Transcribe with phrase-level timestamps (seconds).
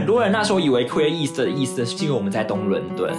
[0.00, 3.14] 很多人那时候以为 queer east 的意思是因为我们在东伦敦。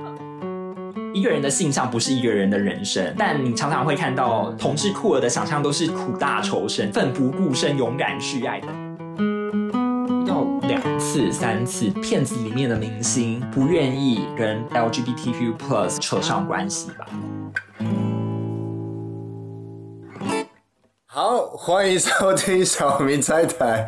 [1.12, 8.68] 一个人的性向不是一个人的人生，但你常常会看到同志酷儿的想象都是苦大仇深、奋不顾身、勇敢去爱的。
[10.26, 17.04] 要两次、三次，片子里面的明星不愿意跟 LGBTQ plus 扯上关系吧？
[21.68, 23.86] 欢迎收听小明拆台。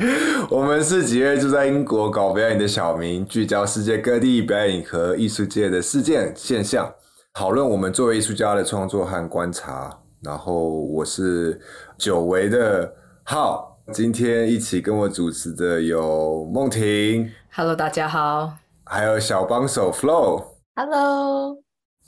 [0.50, 6.92] 我们是几位住在英国搞表演的小明，聚焦世界各地表演和艺术界的事件现象，
[7.32, 9.98] 讨论我们作为艺术家的创作和观察。
[10.22, 11.58] 然后我是
[11.96, 12.92] 久违的
[13.24, 18.52] 浩，今天一起跟我主持的有梦婷，Hello，大家好。
[18.84, 20.44] 还有小帮手 Flow。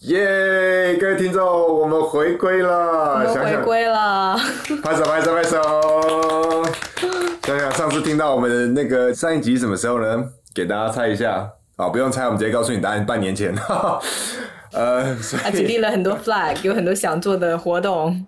[0.03, 4.37] 耶各位听众，我们回归我了，们回想想归了。
[4.83, 6.65] 拍手拍手拍手！
[7.45, 10.25] 想想上次听到我们的那个上一集什么时候呢？
[10.53, 13.55] 给大家猜一下啊，不用猜，我们直接告诉你答案，半年前。
[14.75, 18.27] 呃，所他举以例了很多 flag，有很多想做的活动。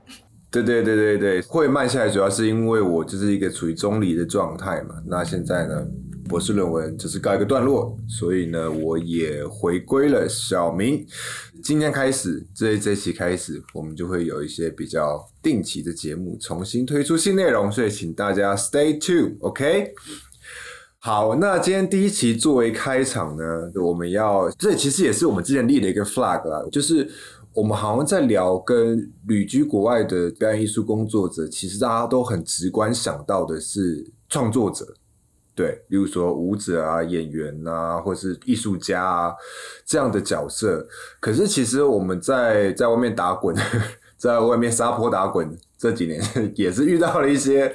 [0.52, 4.94] 对对对对对，会慢下来主要是因为我就是一个处于中离的状态嘛。
[5.08, 5.84] 那现在呢，
[6.28, 11.06] 博士论文只是告一个段落，所以呢，我也回归了小明。
[11.62, 19.92] 今天开始，这这期开始，我们就会有一些比较定期的节目，重新推出新内容，所以请大家 stay tuned，OK？、
[20.98, 23.44] 好，那今天第一期作为开场呢，
[23.82, 27.08] 我们要这其实也是我们之前立的一个 flag 啦，就是
[27.52, 34.94] 我们好像在聊跟旅居国外的表演艺术工作者，其实大家都很直观想到的是创作者，
[35.54, 39.34] 对，例如说舞者啊、演员啊，或是艺术家啊
[39.86, 40.86] 这样的角色。
[41.20, 43.54] 可是其实我们在在外面打滚，
[44.18, 46.20] 在外面撒泼打滚这几年，
[46.56, 47.72] 也是遇到了一些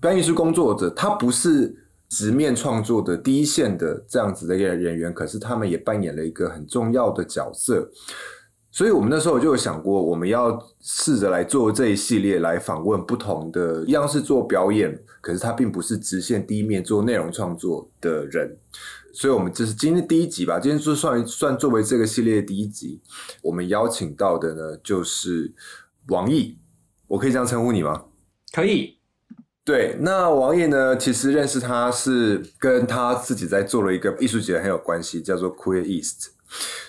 [0.00, 1.74] 表演艺术工作者，他不是
[2.08, 7.90] 直面创作的第一线的这样子的一个人员，可是他们也扮演了一个很重要的角色。
[8.74, 18.58] 所以我们那时候就有想过，我们要试着来做这一系列，来访问不同的，一样是做表演，可是他并不是直线第一面做内容创作的人。
[19.12, 23.00] 所以，我们这是今天第一集吧，今天就算算作为这个系列的第一集，
[23.42, 25.54] 我们邀请到的呢就是
[26.08, 26.58] 王毅，
[27.06, 28.06] 我可以这样称呼你吗？
[28.52, 28.98] 可以，
[29.64, 30.96] 对，那王毅呢？
[30.96, 36.33] 其实认识他是跟他自己在做了一个艺术节很有关系，叫做 Queer East。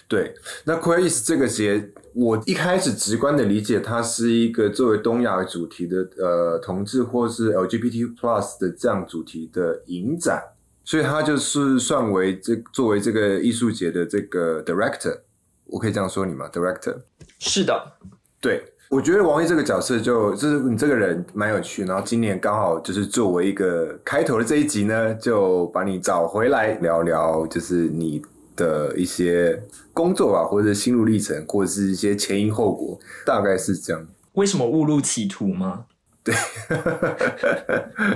[0.08, 10.44] 对，那 East 这个节，我一开始直观的理解，它是一个作为东亚主题的呃同志或是 LGBT Plus 的这样主题的影展，
[10.84, 15.22] 所以它就是算为这作为这个艺术节的这个 Director，
[15.66, 16.98] 我可以这样说你吗？Director。
[17.40, 17.94] 是的，
[18.40, 28.24] 对，我觉得王毅这个角色就就是你这个人蛮有趣，然后今年刚好就是作为一个开头的这一集呢，就把你找回来聊聊，就是你
[28.56, 29.62] 的一些
[29.94, 34.08] 工作吧，或者心路历程，或者是一些前因后果，大概是这样。
[34.34, 35.86] 为什么误入歧途吗？
[36.24, 36.34] 对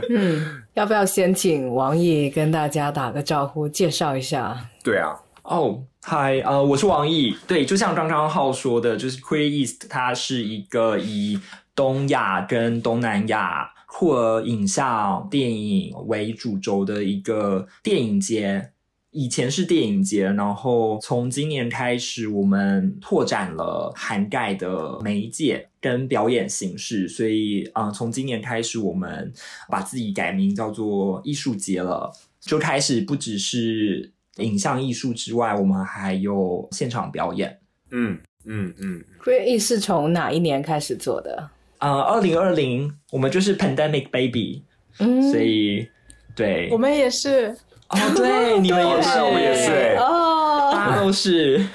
[0.10, 4.70] 嗯，要不要先请王毅跟大家打个招呼，介绍一下？
[4.84, 7.38] 对啊，哦，嗨，呃，我是王毅。
[7.48, 11.40] 对，就像刚刚浩说的，就是 Queer East，它是一个以
[11.76, 18.72] 东亚跟东南亚酷儿影像电影为主轴的一个电影节。
[19.12, 29.34] 以前是电影节，然后从今年开始，我们拓展了涵盖的媒介跟表演形式，所以，嗯、从今年开始，我们
[29.68, 37.60] 把自己改名叫做艺术节了，就开始不只是影像艺术之外，我们还有现场表演。
[37.92, 41.50] 嗯嗯嗯，Queer E 是从哪一年开始做的？
[41.80, 44.64] 呃，二零二零我们就是 Pandemic Baby，、
[45.00, 45.88] 嗯所以
[46.36, 47.58] 对，我们也是，
[47.90, 50.72] 哦，对，你们也是， 对我们也是欸哦。
[50.72, 51.66] 大家都是，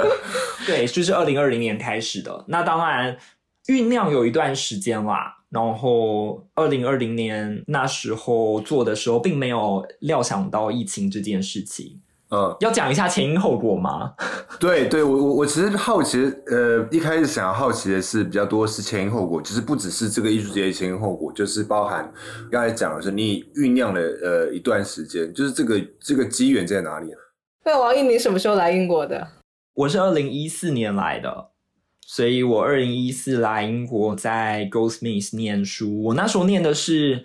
[0.66, 2.44] 对，就是二零二零年开始的。
[2.48, 3.16] 那当然
[3.66, 5.34] 酝酿有一段时间啦。
[5.48, 12.00] 然后二零二零年那时候做的时候，并没有料想到疫情这件事情。
[12.28, 14.12] 呃，要讲一下前因后果吗？
[14.58, 22.12] 对对，我我我其实好奇，呃，一开始想要好奇的是比较多是前因后果，就是不只是这个艺术节的前因后果，就是包含
[22.50, 27.10] 刚才讲的是你酝酿了呃一段时间，就是这个这个机缘在哪里？
[27.64, 29.28] 那王毅，你什么时候来英国的？
[29.74, 31.50] 我是二零一四年来的，
[32.00, 36.02] 所以我二零一四来英国，在 Goldsmith 念书。
[36.04, 37.24] 我那时候念的是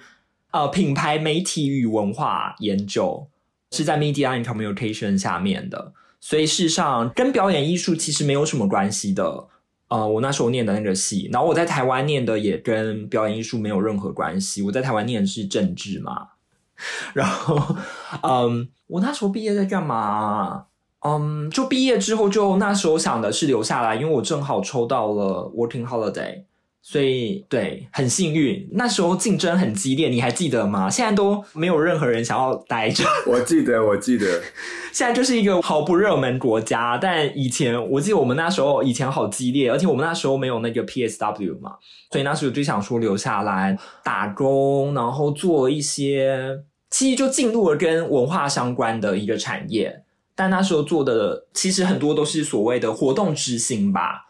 [0.51, 3.27] 呃品牌媒体与文化研究，
[3.71, 9.47] 是在 Media and Communication 下面的，所以事实上跟表演艺术其实没有什么关系的。
[9.87, 14.61] 呃，我那时候念的那个系，然后我在台湾念的也跟表演艺术没有任何关系。
[14.61, 16.29] 我在台湾念的是政治嘛，
[17.13, 17.75] 然后，
[18.23, 20.67] 嗯，我那时候毕业在干嘛？
[21.01, 26.43] 嗯，就毕业之后，就那时候想的是留下来，因为我正好抽到了 working holiday。
[26.83, 28.67] 所以，对，很幸运。
[28.73, 30.89] 那时候竞争很激烈，你还记得吗？
[30.89, 33.03] 现在都没有任何人想要待着。
[33.27, 34.41] 我记得，我记得。
[34.91, 41.75] 现在就是一个毫不热门国家，但以前我记得我们那时候以前好激烈，而且我们那时候没有那个 PSW 嘛，
[42.11, 50.03] 所以那时候就想说留下来打工，然后做一些，其实就进入了跟文化相关的一个产业。
[50.35, 54.25] 但那时候做的其实很多都是所谓的活动执行吧。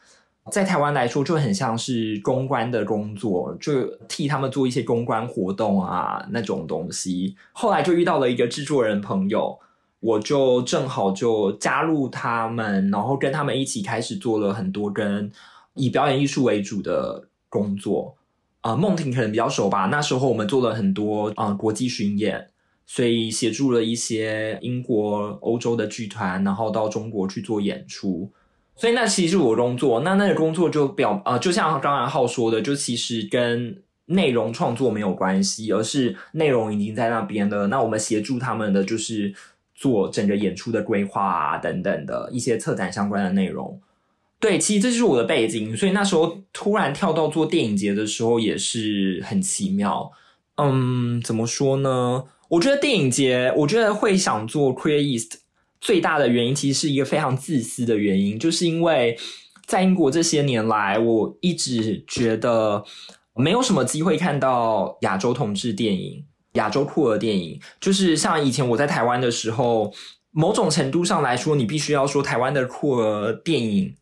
[0.50, 7.36] 在台湾来说，就很像是公关的工作，就替他们做一些公关活动啊那种东西。
[7.52, 9.60] 后来就遇到了一个制作人朋友，
[10.00, 15.32] 我就正好就加入他们，然后跟他们一起开始做了很多跟
[15.76, 18.16] 以表演艺术为主的工作。
[18.62, 19.88] 啊，梦婷可能比较熟吧。
[19.92, 22.50] 那时候我们做了很多啊国际巡演，
[22.86, 28.32] 所以协助了一些英国、欧洲的剧团，然后到中国去做演出。
[28.82, 37.68] 所以那其实是我工作，那那个工作就表呃，就像刚才浩说的，就其实跟内容创作没有关系，而是内容已经在那边了。
[37.68, 39.32] 那我们协助他们的就是
[39.76, 43.80] 做整个演出的规划啊，等等的一些策展相关的内容。
[44.40, 45.78] 对，其实这就是我的背景。
[45.78, 50.12] 所以那时候突然跳到做电影节的时候，也是很奇妙。
[50.58, 52.24] 嗯，怎么说呢？
[52.50, 55.41] 我觉得电影节，我觉得会想做 Queer East。
[55.82, 59.18] 最大的原因其实是一个非常自私的原因，就是因为
[59.66, 62.84] 在英国这些年来，我一直觉得
[63.36, 66.24] 没有什么机会看到亚洲同志电影、
[66.54, 67.60] 亚洲酷儿电影。
[67.80, 69.92] 就是像以前我在台湾的时候，
[70.30, 73.96] 某种程度上来说，你必须要说台湾的酷儿电影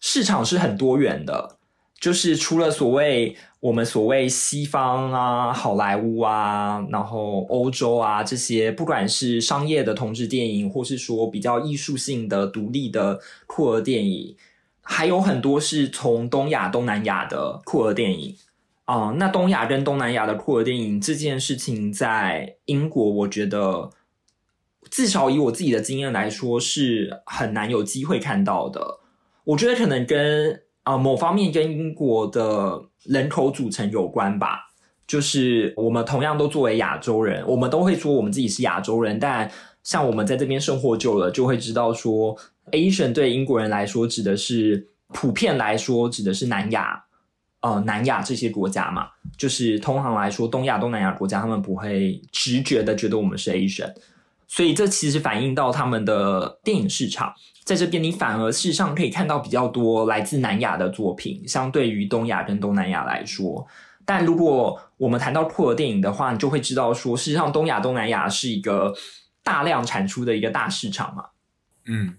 [0.00, 1.58] 市场是很多元的。
[2.00, 14.36] 就是除了所谓我们所谓西方啊、好莱坞啊，然后欧洲啊这些，不管是商业的同志电影，或是说比较艺术性的独立的酷儿电影，
[14.80, 18.36] 还有很多是从东亚、东南亚的酷儿电影
[18.84, 19.16] 啊。
[19.18, 23.90] 那东亚跟东南亚的酷儿电影这件事情，在英国，我觉得
[24.88, 29.00] 至少以我自己的经验来说，是很难有机会看到的。
[29.42, 34.70] 我觉得可能跟啊，某方面跟英国的人口组成有关吧，
[35.06, 39.50] 就是我们同样都作为亚洲人，我们都会说我们自己是亚洲人，但
[39.82, 42.36] 像我们在这边生活久了，就会知道说
[42.72, 47.04] ，Asian 对英国人来说指的是普遍来说指的是南亚，
[47.60, 53.94] 呃，南亚这些国家嘛，就是通常来说，东亚、东南亚国家他们不会直觉的觉得我们是 Asian，
[54.46, 57.32] 所以这其实反映到他们的电影市场。
[57.68, 63.66] 在这边，你反而事实上可以看到比较多来自南亚的作品，相对于东亚跟东南亚来说。
[64.06, 68.94] 但如果我们谈到酷儿电影的话，你就会知道说，事实上东亚、东南亚是一个
[69.44, 71.26] 大量产出的一个大市场嘛。
[71.84, 72.14] 嗯，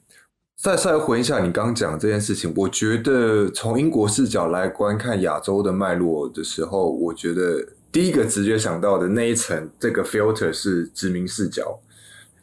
[0.56, 11.80] 再再回一下你刚刚讲这件事情，我觉得从英国视角来观看亚洲的脉络的时候，我觉得第一个直觉想到的那一层这个 filter 是殖民视角。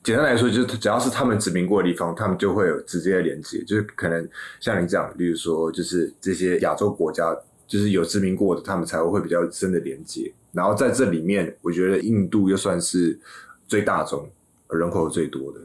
[0.06, 3.60] 简单来说，就是只要是他们殖民过的地方，他们就会有直接的连接。
[3.64, 4.28] 就是可能
[4.60, 7.36] 像你讲，例如说，就是这些亚洲国家，
[7.66, 10.32] 就是有殖民过的，他们才会会比较深的连接。
[10.52, 13.18] 然后在这里面，我觉得印度又算是
[13.66, 14.30] 最大众、
[14.70, 15.58] 人口最多的。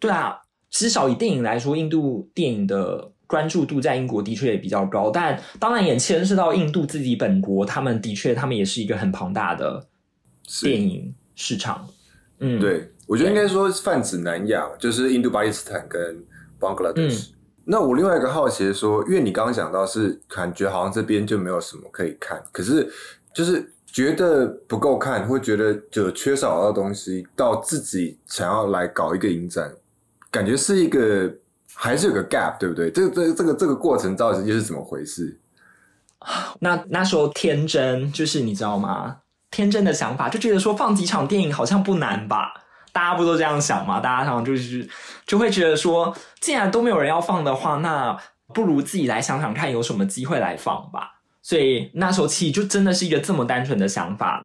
[0.00, 0.36] 对啊，
[0.70, 5.08] 至少以电影来说，印度电影的关注度在英国的确也比较高。
[5.08, 9.86] 但当然也牵涉到印度自己本国，他们的确，他们也是一个很庞大的
[10.62, 11.88] 电影市场。
[12.40, 12.90] 嗯，对。
[13.08, 16.22] 我觉得应该说泛指南亚，就是印度、巴基斯坦跟
[16.60, 17.32] 邦格拉德什。
[17.64, 22.86] 那我另外一个好奇是说，因为你刚刚讲到是感觉好像这边就没有什么可以看，可是
[23.34, 29.72] 就是觉得不够看，会觉得就缺少到东西，到自己想要来搞一个影展，
[30.30, 31.34] 感觉是一个
[31.74, 32.90] 还是有个 gap，对不对？
[32.90, 35.38] 这这这个这个过程到底又是怎么回事？
[36.60, 39.18] 那那时候天真，就是你知道吗？
[39.50, 42.52] 天真的想法就觉得说放几场电影好像不难吧。
[42.98, 44.00] 大家不都这样想吗？
[44.00, 44.88] 大家常常就是
[45.24, 48.18] 就会觉得说，既然都没有人要放的话，那
[48.52, 51.20] 不如自己来想想看有什么机会来放吧。
[51.40, 54.42] 所以那时候其实就真的是一个这么单纯的想法。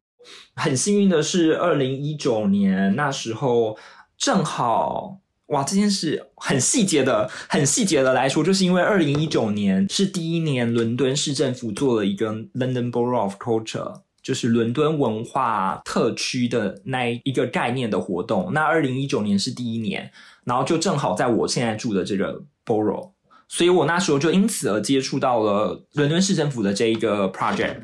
[0.54, 3.76] 很幸运的是，二零一九年那时候
[4.16, 14.02] 正好哇，这件事很细节的、很细节的来说，就是因为二零一九年是第一年，伦敦市政府做了一个 London Borough of Culture。
[14.24, 18.50] 就是伦敦文化特区的那一个概念的活动。
[18.52, 20.10] 那二零一九年是第一年，
[20.44, 23.10] 然后就正好在我现在住的这个 borough，
[23.46, 27.76] 所以我那时候就因此而接触到了伦敦市政府的这一个 project。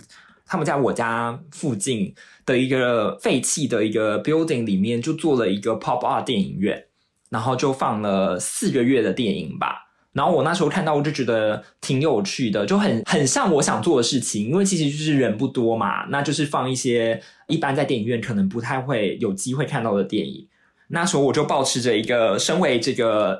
[0.46, 2.12] 他们在我家附近
[2.44, 6.86] 的一个废弃的一个 building 里面，就做了一个 pop art 电影院，
[7.28, 9.89] 然后就放了四个月的电影吧。
[10.12, 14.48] 然后我那时候看到，我就觉得挺有趣的，就很很像我想做的事情。
[14.48, 20.48] 因为其实就是人不多嘛，那就是放一些一般在电影院可能不太会有机会看到的电影。
[20.88, 23.38] 那时候我就保持着一个身为这个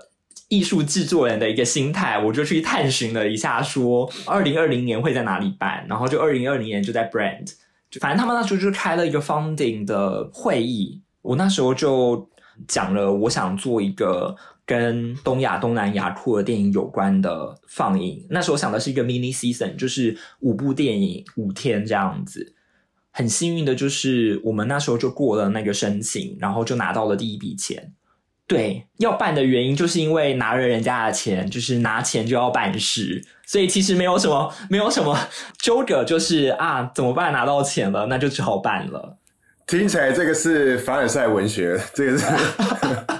[0.48, 5.84] 艺术制作人的一个心态，我就去探寻了一下，说二零二零年会在哪里办。
[5.88, 7.52] 然后就二零二零年就在 Brand，
[7.90, 11.02] 就反正他们那时候就开了一个 Funding 的会议。
[11.22, 12.28] 我那时候就
[12.68, 14.36] 讲了，我想做一个。
[14.70, 22.54] 跟东亚、东南亚酷的电影有关的放映，那时候想的是一个 mini season，就是五部电影五天这样子。
[23.10, 27.92] 很幸运的就是我们那时候就过了那个申请，然后就拿到了第一笔钱。
[28.46, 35.18] 对，要办的原因就是因为拿了人家的钱，就是拿钱就要办事，所以其实没有什么没有什么
[35.58, 37.32] 纠葛，就是啊怎么办？
[37.32, 39.18] 拿到钱了，那就只好办了。
[39.66, 42.24] 听起来这个是凡尔赛文学，这个是。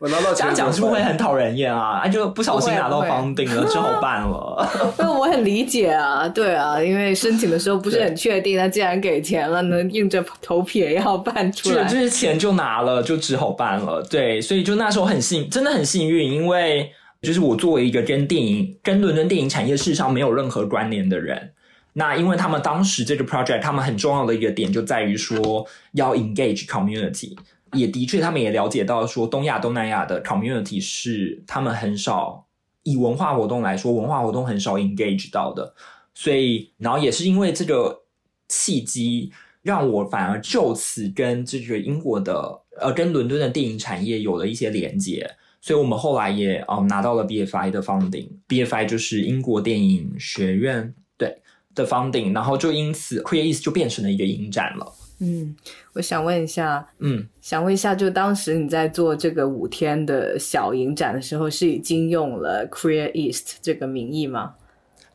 [0.00, 2.00] 我拿到这样讲是不是会很讨人厌啊？
[2.04, 4.68] 啊，就不小心拿到房顶了， 只好办了。
[4.96, 11.84] 那我很理解啊，对啊，因为申请的时候不是很确定，那既然给钱了，能硬着头皮也要办出来。
[11.84, 14.00] 就是钱就拿了，就只好办了。
[14.02, 16.90] 对，所以就那时候很幸，真的很幸运，因为
[17.20, 21.50] 就是我作为一个跟电影、跟伦敦电影产业市场没有任何关联的人，
[21.94, 27.36] 那因为他们当时这个 project，他们很重要的一个点就在于说要 engage community。
[27.72, 32.46] 也的确，他们也了解到说，东亚、东南亚的 community 是他们很少
[32.82, 35.74] 以文化活动来说，文化活动很少 engage 到的。
[36.14, 38.02] 所以，然后也是因为这个
[38.48, 39.32] 契机，
[39.62, 45.30] 让我反而就此跟这个英国的呃，跟伦敦的电影产业有了一些连接。
[45.60, 51.36] 所以我们后来也嗯拿到了 BFI 的 funding，BFI 就是英国电影学院对
[51.74, 54.92] 的 funding，然后就因此 Create 就变成了一个影展了。
[55.20, 55.56] 嗯，
[55.94, 64.54] 我想问一下，嗯，想问一下，就当时你在做这个五天的小影展的时候，是已经用了 Create East 这个名义吗？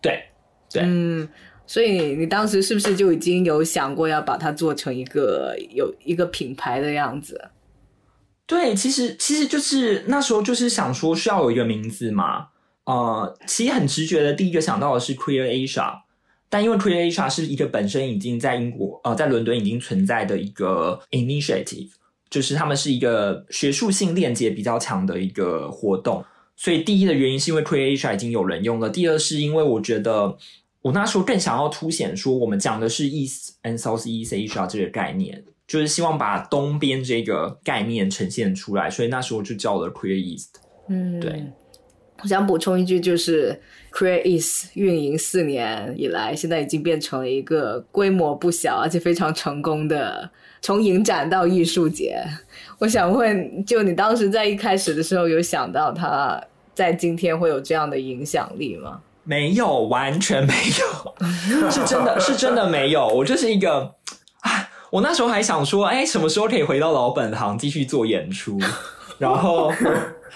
[0.02, 0.26] 对，
[0.70, 1.30] 对，嗯，
[1.66, 7.52] 所以你当时是不是就已经有想过要把它做成一个有一个品牌的样子？
[8.46, 12.48] 对，其实其实就是那时候就是想说需要有一个名字嘛，
[12.84, 16.02] 呃，其实很直觉的第一个想到的是 Create Asia。
[16.54, 21.90] 但因为 Create HR 是一个本身已经在英国呃在伦敦已经存在的一个 initiative，
[22.30, 26.24] 就是他们是一个学术性链接比较强的一个活动，
[26.56, 30.38] 所以第一的原因是因为 Create HR 已经有人用了，第二是因为我觉得
[30.84, 40.50] 我那时候更想要凸显说我们讲的是 East and South East Asia 这个概念，就是希望把东边这个概念呈现出来，所以那时候就叫了 Create East。
[40.88, 41.44] 嗯，对。
[42.24, 43.62] 我想补充一句，就是
[43.92, 50.30] Create East 运营四年以来，现在已经变成了一个规模不小而且非常成功的
[50.62, 52.24] 从影展到艺术节。
[52.80, 56.42] 我想问，就你当时在一开始的时候，有想到它
[56.74, 59.02] 在今天会有这样的影响力吗？
[59.26, 63.06] 没有，完全没有，是真的是真的没有。
[63.06, 63.94] 我就是一个，
[64.40, 68.58] 啊，我那时候还想说，哎，什么时候可以回到老本行继续做演出？
[69.20, 69.70] 然后。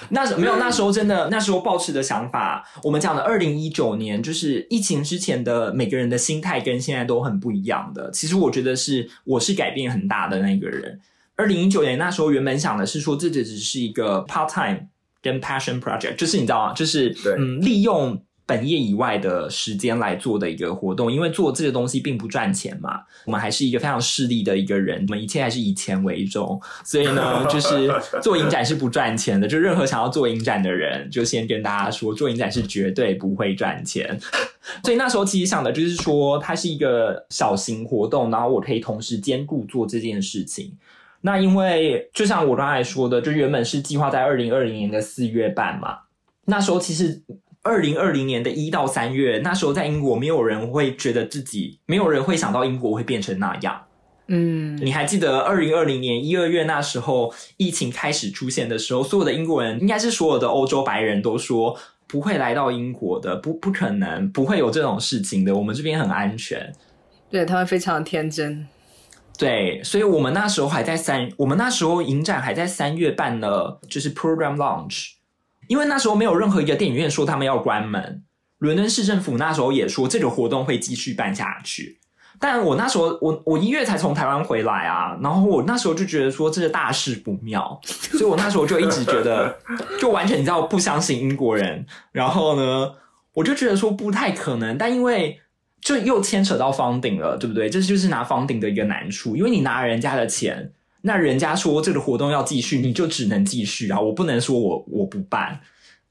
[0.10, 8.12] 那时没有，那时候真的，那时候抱持的想法，我们讲的二零一九年，就是疫情之前的每个人的心态跟现在都很不一样的。
[8.12, 11.00] 其实我觉得是我是改变很大的那个人。
[11.36, 14.88] 二零一九年那时候原本想的是说，这只只是一个 part time
[15.22, 16.74] 跟 passion project，就是你知道吗？
[16.74, 18.22] 就是嗯，利用。
[18.48, 23.02] 本业以外的时间来做的一个活动，因为做这个东西并不赚钱嘛。
[23.26, 27.92] 我们还是一个非常势利的一个人，我们一切还是以钱为重，所以呢，就是
[28.24, 29.46] 做影展是不赚钱的。
[29.46, 34.18] 就任何想要做影展的人，就先跟大家说，做影展是绝对不会赚钱。
[34.82, 40.72] 所以那时候其实想的就是说，它是一个小型活动，然后我可以同时兼顾做这件事情。
[41.20, 45.98] 那因为就像我刚才说的，就原本是计划在二零二零年的四月办嘛，
[46.46, 47.22] 那时候其实。
[47.68, 53.84] 二零二零年的一到三月，那时候在英国，没有人会觉得自己，没有人会想到英国会变成那样。
[54.30, 66.74] 嗯，你还记得二零二零年一二月那时候疫情开始出现的时候，所有的英国人，应该是所有的欧洲白人都说不会来到英国的，不不可能，不会有这种事情的，我们这边很安全。
[67.30, 68.66] 对他们非常天真。
[69.38, 75.17] 对，所以我们那时候还在三，我们那时候影展还在三月办了，就是 program launch。
[75.68, 78.24] 因为那时候没有任何一个电影院说他们要关门，
[78.60, 82.00] 伦敦市政府那时候也说这个活动会继续办下去。
[82.40, 89.58] 但我那时候我我一月才从台湾回来啊，然后我那时候就觉得说这个大事不妙，所以我那时候就一直觉得
[90.00, 91.86] 就完全你知道不相信英国人。
[92.12, 92.94] 然后呢，
[93.34, 94.78] 我就觉得说不太可能。
[94.78, 95.40] 但因为
[95.82, 97.68] 就又牵扯到方顶了，对不对？
[97.68, 105.60] 这就是拿方顶的一个难处，因为你拿人家的钱，那人家说这个活动要继续，你就只能继续啊，我不能说我我不办。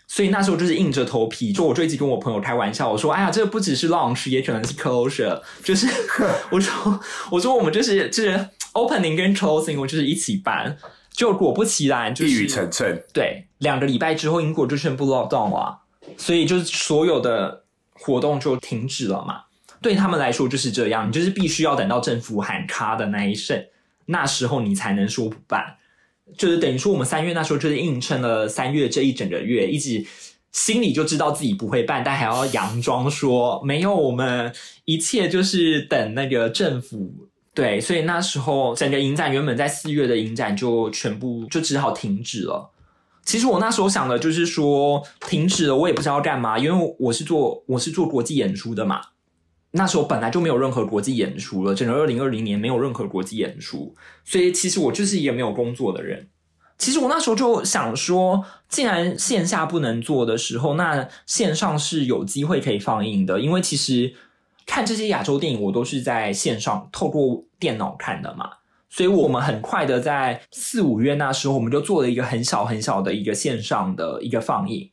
[0.09, 5.88] 所以那时候就是硬着头皮，就我就一直跟我朋友开玩笑，我说：“哎呀，这个不只是 launch，也可能是 closure。”就是
[6.52, 7.00] 我说
[7.33, 10.76] 我说我们就是就是 opening 跟 closing，我就是一起办。
[11.11, 13.02] 就果不其然，就一语成谶。
[13.12, 15.81] 对，两个礼拜之后，英国就宣布 lockdown 了，
[16.16, 19.40] 所以就是所有的活动就停止了嘛。
[19.83, 23.66] 对他们来说就是这样，你就是必须要等到政府喊卡的那一瞬，
[24.06, 25.76] 那时候你才能说不办。
[26.36, 30.04] 就是等于说，我们三月那时候就是硬撑了三月这一整个月，一直
[30.50, 34.52] 心里就知道自己不会办，但还要佯装说没有，我们
[34.86, 37.28] 一切就是等那个政府。
[37.54, 42.70] 对，所以那时候整个影展原本在四月的影展就全部就只好停止了。
[43.25, 49.00] 其实我那时候想的就是说停止了，我也不知道干嘛，因为我是做我是做国际演出的嘛。
[49.76, 56.28] 那时候本来就没有任何国际演出了，整个二零二零年没有任何国际演出，所以其实我就是一个没有工作的人。
[56.78, 64.14] 其实我那时候就想说，既然线下不能做的时候，那线上是有机会可以放映的，因为其实。
[64.68, 68.50] 看这些亚洲电影，我都是在线上透过电脑看的嘛，
[68.90, 74.90] 所以我们很快的在四五月那时候，我们就做了一个很小很小的一个线上的一个放映。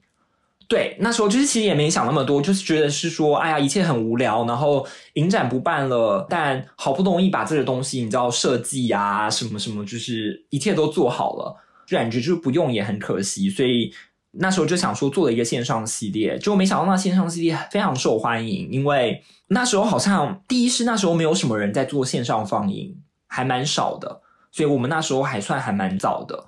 [0.73, 11.55] 对，那时候就是其实也没想那么多，就是觉得是说，哎呀，一切很无聊，然后影展不办了，但好不容易把这个东西，你知道设计啊什么什么，就是一切都做好了，
[11.87, 13.93] 感觉就是不用也很可惜，所以。
[14.35, 26.47] 那时候就想说做了一个线上系列，结果没想到那线上系列非常受欢迎，因为那时候好像第一是那时候没有什么人在做线上放映，还蛮少的，所以我们那时候还算还蛮早的，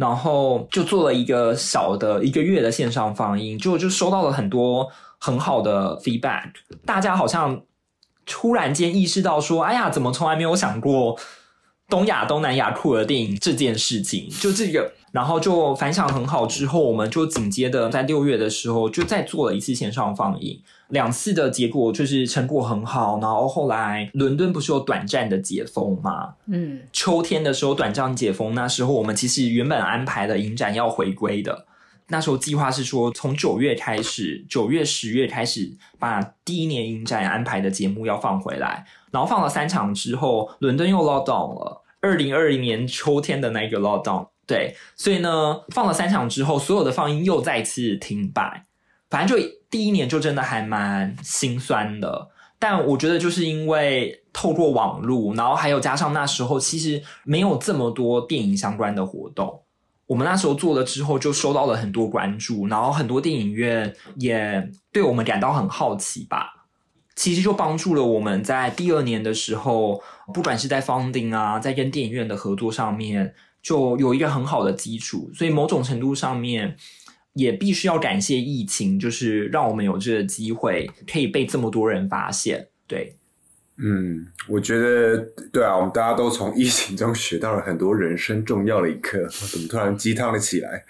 [0.00, 4.88] 然后就做了一个小的一个月的线上放映，就就收到了很多
[5.18, 6.50] 很好的 feedback，
[6.86, 7.60] 大家好像
[8.24, 11.18] 突然间意识到说，哎呀，怎么从来没有想过
[11.86, 14.90] 东亚东南亚酷儿电影这件事情，就这个。
[15.12, 23.18] 然后就反响很好，之后我们就紧接着在六月的时候就再做了一次线上放映，两次的结果就是成果很好。
[23.20, 26.34] 然后后来伦敦不是有短暂的解封吗？
[26.46, 31.66] 嗯，秋天的时候短暂解封，那时候我们其实原本安排的影展要回归的，
[32.06, 44.28] 那时候计划是说从九月开始，九月十月开始把第一年影展安排的节目要放回来，然后放了三场之后，伦敦又 lock down 了，二零二零年秋天的那个 lock down。
[44.50, 48.66] 对，所以呢，放了三场之后，所有的放映又再次停摆。
[49.08, 52.28] 反正就第一年就真的还蛮心酸的。
[52.58, 59.62] 但我觉得就是因为透过网络，然后还有加上那时候其实没有这么多电影相关的活动，
[60.08, 66.66] 我们那时候做了之后就收到了很多关注，然后很多电影院也对我们感到很好奇吧。
[67.14, 70.02] 其实就帮助了我们在第二年的时候，
[70.34, 73.32] 不管是在 funding 啊，在跟电影院的合作上面。
[73.62, 76.76] 就有一个很好的基础，所以某种程度上面
[77.34, 82.68] 也必须要感谢疫情，就是让我们有这个机会可以被这么多人发现。
[82.86, 83.16] 对，
[83.76, 85.16] 嗯，我觉得
[85.52, 89.28] 对啊，我们大家都从疫情中学到了很多人生重要的一课。
[89.28, 90.84] 怎么突然鸡汤了起来？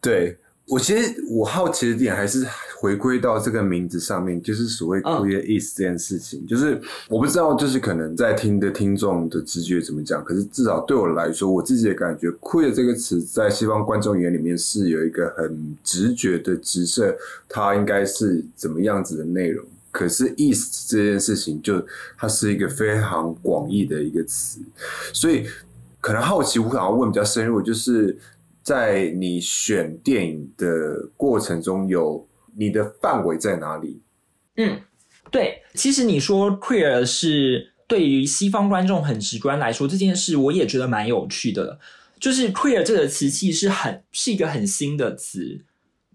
[0.00, 0.38] 对。
[0.66, 2.46] 我其实我好奇的点还是
[2.78, 17.14] 回归到这个名字上面，就是所谓 queer is 这件事情，就是我不知道，就是可能在听的听众的直觉怎么讲，可是至少对我来说，我自己的感觉，queer 这个词在西方观众眼里面是有一个很直觉的直射，
[17.46, 19.62] 它应该是怎么样子的内容。
[19.90, 24.60] 可是 is 这件事情，就它是一个非常广义的一个词，
[25.12, 25.46] 所以
[26.00, 28.16] 可能好奇，我想要问比较深入，就是。
[28.64, 34.00] 在你选电影的过程中，有你的范围在哪里？
[34.56, 34.80] 嗯，
[35.30, 41.78] 对，其实你说 queer 是对于西方观众很直观来说这件事，我也觉得蛮有趣的。
[42.18, 45.66] 就是 queer 这个词其实是很是一个很新的词，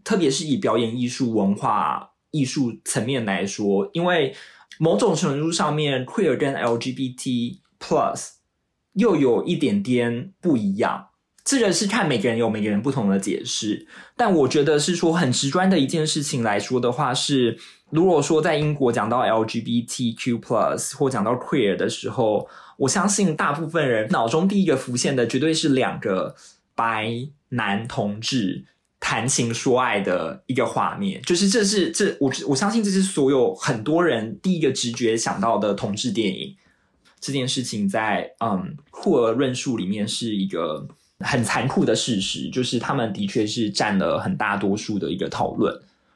[0.03, 4.33] 特别是以表演艺术、文化艺术层面来说，因为
[4.79, 8.29] 某种程度上面，queer 跟 LGBT plus
[8.93, 11.08] 又有一点点不一样。
[11.49, 17.57] 这个是看每个人有每个人不同的解释，但我觉得是说很直观的一件事情来说的话，是
[17.89, 26.35] 如果说在英国讲到 LGBTQ plus 或讲到 queer 的时候，我相信大部分人脑中第一个浮现的绝对是两个
[26.75, 27.11] 白
[27.49, 28.65] 男同志
[28.99, 36.55] 谈情说爱的一个画面，就是这是这我我相信这是所有很多人第一个直觉想到的同志电影
[37.19, 40.87] 这件事情，在嗯库尔论述里面是一个。
[41.19, 45.73] 很残酷的事实就是，他们的确是占了很大多数的一个讨论。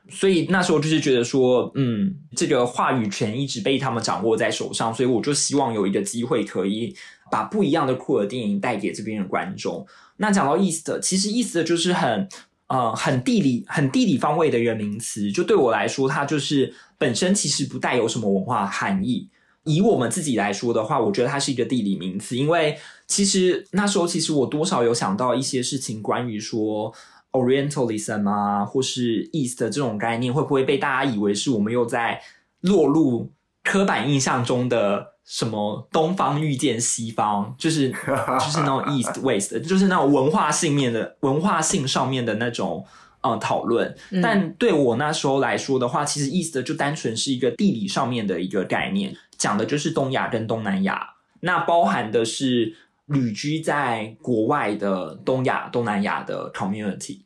[0.10, 6.94] 所以那时候就是觉得说，嗯，这个话语权一直被他们掌握在手上，所以我就希望有一个机会可以
[7.32, 9.86] 把不一样的酷儿电影带给这边的观众。
[10.18, 12.28] 那讲到 East，其实 East 就是很
[12.68, 19.30] 呃很地理很地理方位的一个名词，就对我来说，它就是本身其实不带有什么文化含义。
[19.64, 26.94] 以我们自己来说的话，我觉得它是一个地理名词，因为其实那时候其实我多少有想到一些事情，关于说。
[27.36, 32.22] Orientalism 啊，或是 East 这种概念，会不会被大家以为是我们又在
[32.62, 33.32] 落入
[33.64, 37.90] 刻板印象中的什么东方遇见西方，就是
[38.40, 42.86] 就是那种 East West，就是那种文化性面的文化性上面的那种
[43.22, 43.96] 呃讨论。
[44.22, 52.76] 但对我那时候来说的话，其实 East 就单纯是一个地理上面的一个概念，讲的就是东亚跟东南亚，那包含的是。
[53.08, 57.20] 旅居在国外的东亚、东南亚的 community，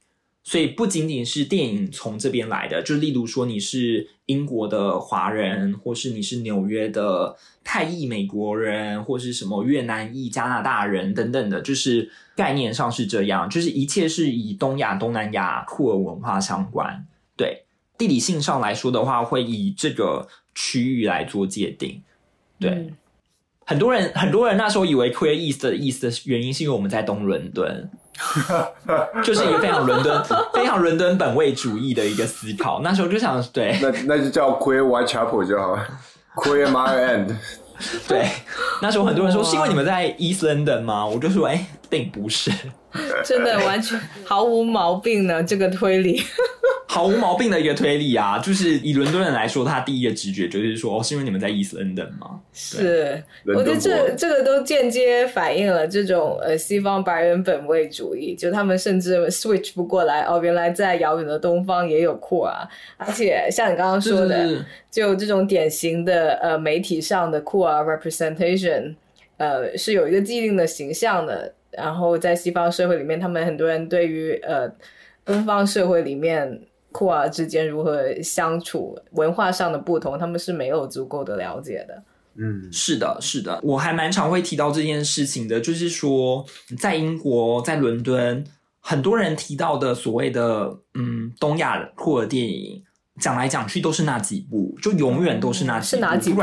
[0.43, 17.05] 所以不仅仅是电影从这边来的，就例如说你是英国的华人，或是你是纽约的泰裔美国人，或是什么越南裔加拿大人等等的，就是概念上是这样，就是一切是以东亚、东南亚酷儿文化相关。
[17.37, 17.66] 对
[17.97, 22.01] 地理性上来说的话，会以这个区域来做界定。
[22.59, 22.93] 对。
[23.69, 27.89] 很多人很多人那时候以为 Queer East 的意思的原因是因为我们在东伦敦，
[29.21, 32.79] 就是一个非常伦敦、非常伦敦本位主义的一个思考。
[32.81, 35.85] 那时候就想，对，那那就叫 Queer Whitechapel 就好了
[36.37, 37.35] ，Queer My End。
[38.07, 38.29] 对，
[38.81, 41.05] 那时候很多人说是因为你们在 East London 吗？
[41.05, 42.49] 我就说，哎，并不是，
[43.25, 46.23] 真的完全毫无毛病呢，这个推理。
[46.97, 52.39] 毫无毛病的一个推理啊，就是以伦敦人来说，他第一个直觉就是说，哦，是因为你们在 East London 吗？
[52.51, 68.95] 是，我觉得这这个都间接反映了这种呃西方白人本位主义，就他们甚至 switch 不过来，哦，原来在遥远的东方也有酷啊，而且像你刚刚说的，就这种典型的呃媒体上的酷啊 representation，
[69.37, 74.67] 呃是有一个既定的形象的，然后在西方社会里面，他们很多人对于呃
[75.23, 76.59] 东方社会里面。
[76.91, 82.03] 库尔之间如何相处，文化上的不同，他们是没有足够的了解的。
[82.39, 86.45] 嗯，是的，是的，我还蛮常会提到这件事情的，就是说，
[86.77, 88.45] 在英国，在伦敦，
[88.79, 92.83] 很多人提到的所谓的嗯东亚库尔电影，
[93.19, 96.41] 讲来讲去都是那几部，就永远都是那是哪几部？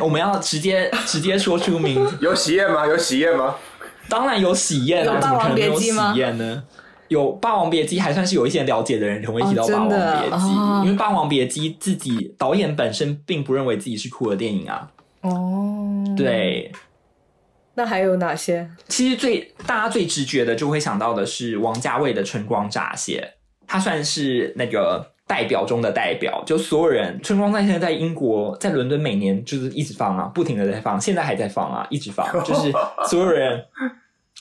[0.00, 2.86] 我们要直接 直接说出名，有喜宴吗？
[2.86, 3.54] 有喜宴吗？
[4.08, 6.64] 当然有喜宴啊，怎么可能有喜宴呢？
[7.08, 10.46] 有《霸王别姬》，还算是有一些了解的人，才会提到《霸王别姬》，
[10.84, 14.90] 因为《霸王别姬》自己导演本身并不认为自己是酷儿电影啊。
[15.22, 16.72] 哦，对。
[17.74, 18.70] 那还有哪些？
[18.88, 23.32] 其实最大家最直觉的就会想到的是王家卫的《春光乍泄》，
[23.66, 26.42] 他算是那个代表中的代表。
[26.46, 32.72] 就所有人，《春光乍泄》在英国，在伦敦每年就是一直放啊，不停的在放，现在还在放啊，一直放，就是
[33.10, 33.62] 所有人。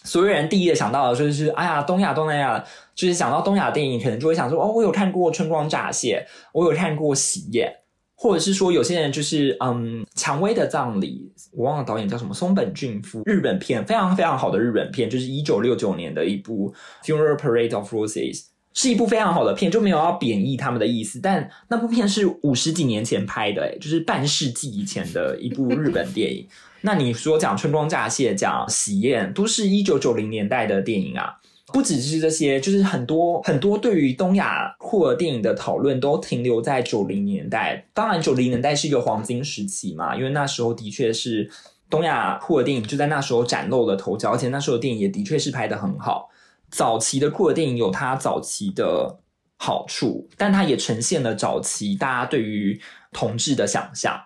[0.06, 2.64] 所有人第一个想到的就是，哎呀，东亚、东南亚，
[2.94, 7.68] 就是想到东亚电影，可能就会想说，哦，我有看过《春光乍泄》，我有看过《喜宴》，
[8.16, 16.74] 或者是说，有些人就是，嗯，《蔷薇的葬礼》，我忘了导演叫什么，松本俊夫，日本片，非常非常好的日本片，就是一九六九年的一部
[17.06, 18.44] 《Funeral Parade of Roses》，
[18.76, 26.48] 是一部非常好的片，就没有要贬义他们的意思，但那部片是五十几年前拍的，哎，就是半世纪以前的一部日本电影。
[26.82, 31.38] 那你说讲春光乍泄，讲喜宴，都是一九九零年代的电影啊。
[31.74, 37.86] 不只是这些，就是很多很多对于东亚酷儿电影的讨论都停留在九零年代。
[37.94, 41.50] 当然，九零年代是一个黄金时期嘛，因为那时候的确是
[41.90, 46.30] 东亚酷儿电影就在那时候崭露了头角，而且那时候电影也的确是拍的很好。
[46.76, 49.20] 早期的酷儿电影有它早期的
[49.56, 52.82] 好处，但它也呈现了早期大家对于
[53.14, 54.22] 同志的想象。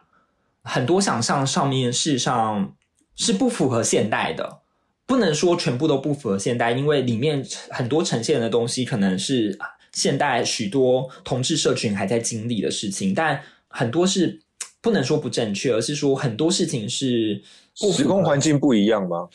[0.63, 2.75] 很多想象上面事实上
[3.15, 4.62] 是不符合现代的，
[5.05, 9.55] 不能说全部都不符合现代，因为里面很多呈现的东西可能是
[9.93, 14.41] 现代许多同志社群还在经历的事情，但很多是
[14.81, 17.43] 不能说不正确，而是说很多事情是
[17.75, 19.29] 时空环境不一样吗？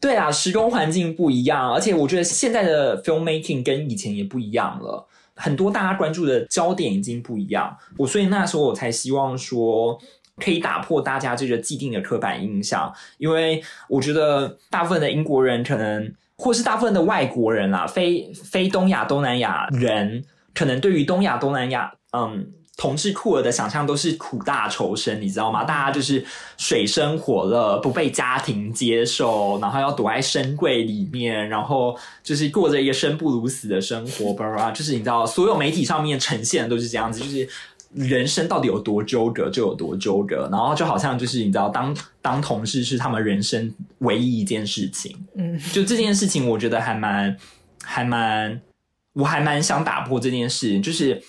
[0.00, 9.98] 对啊，时空环境不一样，而且我觉得现在的 filmmaking 跟以前也不一样了，很多大家关注的焦点已经不一样，我所以那时候我才希望说。
[10.38, 25.64] 可以打破大家这个既定的刻板印象，因为我觉得大部分的英国人可能，或是大部分的外国人啦，非非东亚东南亚人，可能对于东亚东南亚，嗯，同志酷儿的想象都是苦大仇深，你知道吗？
[25.64, 26.22] 大家就是
[26.58, 34.70] 水深火热，不被家庭接受，然后要躲在深柜里面，然后就是过着一个生不如死的生活，巴拉。
[34.70, 37.48] 就是你知道，所有媒体上面呈现的都是这样子，就是
[37.94, 45.16] 人生到底有多纠葛就有多纠葛，然后就好像就是你知道，当当同事是他们人生唯一一件事情。
[45.34, 47.34] 嗯，就这件事情，我觉得还蛮
[47.82, 48.60] 还蛮，
[49.14, 51.22] 我还蛮想打破这件事，就是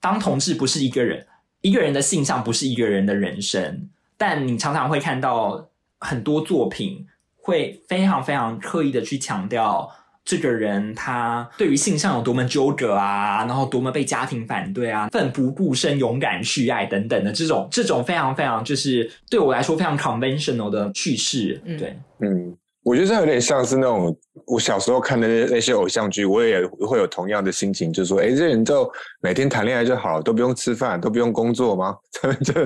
[0.00, 1.26] 当同志不是一个人，
[1.60, 7.06] 一个人的性向不是一个人的人生，但你常常会看到很多作品
[7.36, 9.90] 会非常非常刻意的去强调。
[10.24, 21.78] 这个人他对于性向有多么纠葛啊，然后多么被家庭反对啊，奋不顾身、勇敢去爱等等的这种这种非常非常就是对我来说非常 conventional 的叙事，嗯。
[21.78, 31.96] 对，嗯，我觉得这有点像是那种我小时候看的那那些偶像剧，我也会有同样的心情，就是说，哎，这人就每天谈恋爱就好了，都不用吃饭，都不用工作吗？
[32.42, 32.64] 就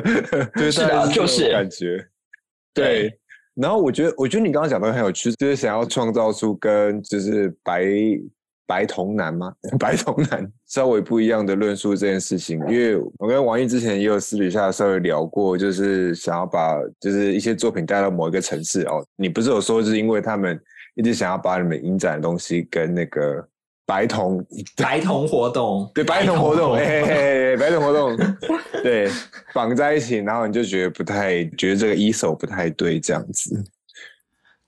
[0.60, 2.06] 就是就是感觉，
[2.72, 3.18] 对。
[3.54, 7.84] 然后我觉得，我觉得你刚刚讲的很有趣，就是想要创造出跟就是白
[8.66, 9.52] 白同男吗？
[9.78, 19.04] 白同男稍微不一样的论述这件事情，因为我跟王毅之前也有私底下稍微聊过，就是想要把就是一些作品带到某一个城市哦。
[19.16, 20.58] 你不是有说是因为他们
[20.94, 23.46] 一直想要把你们影展的东西跟那个
[23.84, 24.44] 白同
[24.76, 28.16] 白同活动，对白同活动，嘿嘿嘿，白同活动，
[28.82, 29.08] 对
[29.52, 33.62] 绑在一起，然后你就觉得不太，觉得这个一手不太对，这样子。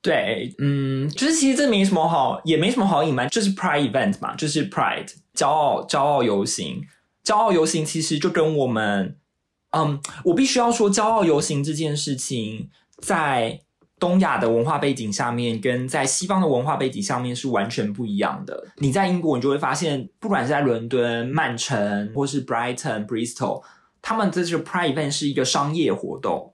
[0.04, 6.82] 对，嗯，就是其实这没什么好，也没什么好隐瞒，就是 Pride event 嘛，就是 Pride 骄傲骄傲游行，
[7.24, 9.16] 骄傲游行其实就跟我们，
[9.70, 13.58] 嗯，我必须要说，骄傲游行这件事情在
[13.98, 18.62] 东亚的文化背景下面，跟在西方的文化背景下面是完全不一样的。
[18.76, 23.62] 你在英国，你就会发现，不管是在伦敦、曼城，或是 Brighton、Bristol，
[24.02, 26.52] 他们的这个 Pride event 是一个商业活动，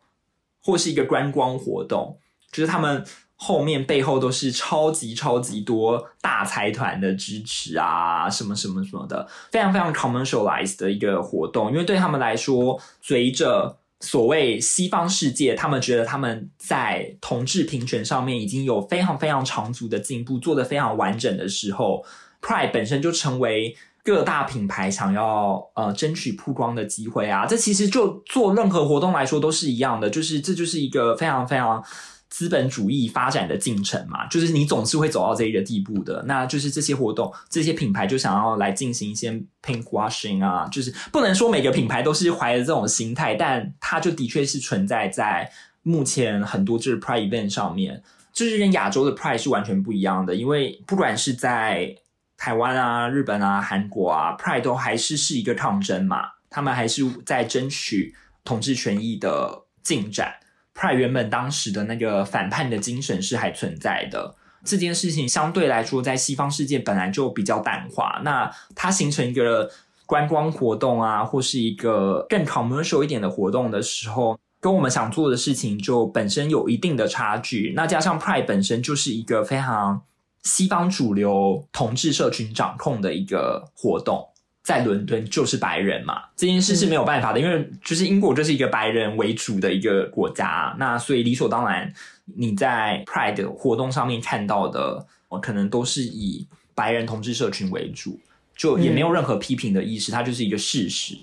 [0.62, 2.16] 或是一个观光活动，
[2.52, 3.04] 就是他们。
[3.42, 11.72] 后面背后都是超级超级多大财团的支持啊，什么什么什么的，非常非常 commercialized 的一个活动。
[11.72, 22.04] 因为对他们来说，随着所谓西方世界，他们觉得他们在同志平权上面已经有非常非常长足的进步，做得非常完整的时候
[22.42, 23.74] ，Pride 本身就成为
[24.04, 27.46] 各大品牌想要呃争取曝光的机会啊。
[27.46, 31.82] 这其实就做任何活动来说都是一样的，就是这就是一个非常非常。
[32.30, 36.24] 资本主义发展的进程嘛，就是你总是会走到这一个地步的。
[36.26, 45.50] 那就是这些活动，这些品牌就想要来进行一些 pink washing 啊，就是不能说每个品牌都是怀着这种心态，但它就的确是存在在
[45.82, 48.00] 目前很多就是 pride event 上面，
[48.32, 50.34] 就是跟亚洲的 pride 是完全不一样的。
[50.34, 51.94] 因为不管是在
[52.36, 58.14] 台湾啊、日本啊、韩国啊，pride 都还是是一个抗争嘛，他们还是在争取
[58.44, 60.32] 统治权益的进展。
[60.80, 68.18] Pride 原本当时的那个反叛的精神是还存在的，这件事情相对来说在西方世界本来就比较淡化。
[68.24, 69.70] 那它形成一个
[70.06, 77.74] 观光活动啊，或是一个更 commercial 一点的活动的时候，跟我们想做的事情就本身有一定的差距。
[77.76, 80.00] 那加上 Pride 本身就是一个非常
[80.42, 84.29] 西方主流同志社群掌控的一个活动。
[84.70, 91.92] 在伦敦就是白人嘛，这件事是没有办法的，因为就是英国就是一个白人为主的一个国家，那所以理所当然，
[92.36, 95.04] 你在 Pride 活动上面看到的，
[95.42, 98.20] 可能都是以白人同志社群为主，
[98.54, 101.16] 就也没有任何批评的意识，它就是一个事实。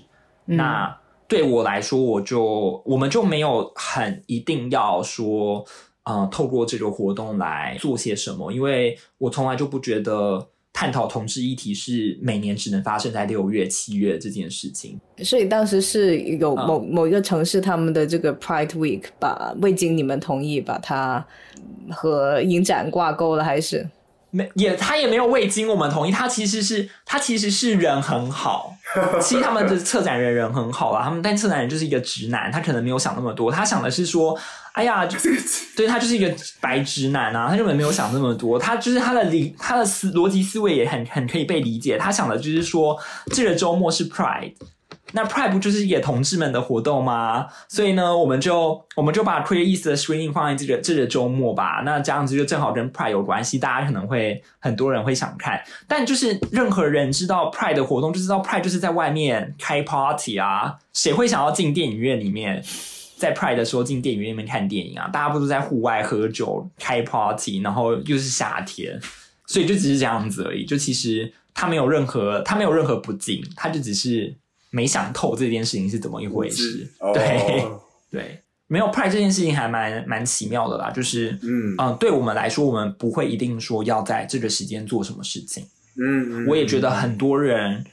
[0.44, 0.94] 那
[1.26, 5.64] 对我来说，我就我们就没有很一定要说，
[6.02, 10.48] 呃，透过这个活动来做些什么，因为我从来就不觉得。
[10.78, 21.26] 探讨同志议题是每年只能发生在六月、七月这件事情，所以当时是有某某一个城市他们的这个 Pride Week，把未经你们同意把它
[21.90, 23.90] 和影展挂钩了，还是？
[24.30, 26.10] 没也，他也没有未经我们同意。
[26.10, 28.74] 他其实是他其实是人很好，
[29.20, 31.02] 其实他们的策展人人很好啦。
[31.02, 33.50] 他们但策展人就是一个直男，他可能没有想那么多。
[33.50, 34.38] 他想的是说，
[34.72, 35.08] 哎呀，
[35.76, 38.58] 对他就是一个白直男啊，他根本没有想那么多。
[38.58, 41.96] 他就是他的理，他的思逻辑思维也很很可以被理解。
[41.96, 42.98] 他想的就是说，
[43.34, 44.52] 这个周末是 Pride。
[45.12, 47.46] 那 Pride 不就是给同志们的活动吗？
[47.66, 51.82] 所以呢，我们就我们就把 Queer East 的 screening 放在这个这个周末吧。
[51.84, 55.62] 那这样子就正好跟 Pride 有关系，大家可能会很多人会想看。
[55.86, 60.76] 但就是任何人知道 Pride 的活动，就知道 Pride 就是在外面开 party 啊。
[60.92, 62.62] 谁会想要进电影院里面，
[63.16, 65.08] 在 Pride 的时候进电影院里面看电影啊？
[65.08, 69.00] 大家不都在户外喝酒开 party，然后又是夏天，
[69.46, 70.66] 所以就只是这样子而已。
[70.66, 74.36] 就其实他没有任何他没有任何不敬，他就只是。
[74.70, 76.90] 没想透这件事情是怎么一回事。
[77.00, 77.64] 哦对
[78.10, 85.66] 对，没有 Pride 这件事情还蛮蛮奇妙的啦，就是嗯嗯、对我们来说，我们不会一定说要在这个时间做什么事情。
[86.00, 87.84] 嗯，我也觉得很多人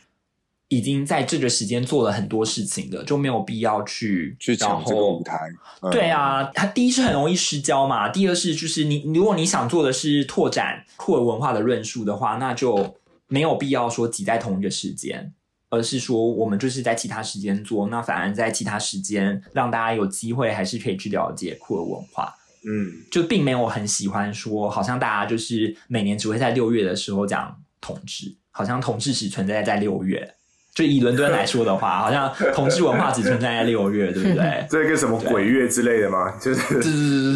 [0.68, 5.38] 已经在这个时间做了很多事情的，就没有必要去去抢这个舞台。
[5.82, 12.96] 嗯对，啊，它第一是很容易失焦嘛，第二是就是你如果你想做的是拓展酷儿文化的论述的话，那就
[13.28, 15.34] 没有必要说挤在同一个时间，
[15.76, 22.34] 而是说我们就是在其他时间做，那反而在其他时间让大家有机会还是可以去了解酷儿文化。
[22.68, 30.34] 嗯就并没有很喜欢说，好像大家就是每年只会在六月的时候讲统治，好像统治只存在在六月。
[30.76, 34.66] 就以伦敦来说的话， 好像同志文化只存在在六月，对不对？
[34.70, 36.34] 这个什么鬼月之类的吗？
[36.40, 36.84] 就是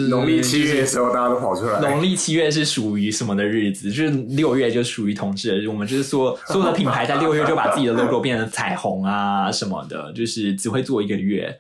[0.10, 1.80] 农历七月的时候，大家都跑出来。
[1.80, 3.90] 农历七月是属于什么的日子？
[3.90, 5.68] 就是六月就属于同志的日子。
[5.70, 11.58] 我们就是说， 所有的品牌在六月就把自己的 logo 变成彩虹啊什么的，就是只会做一个月。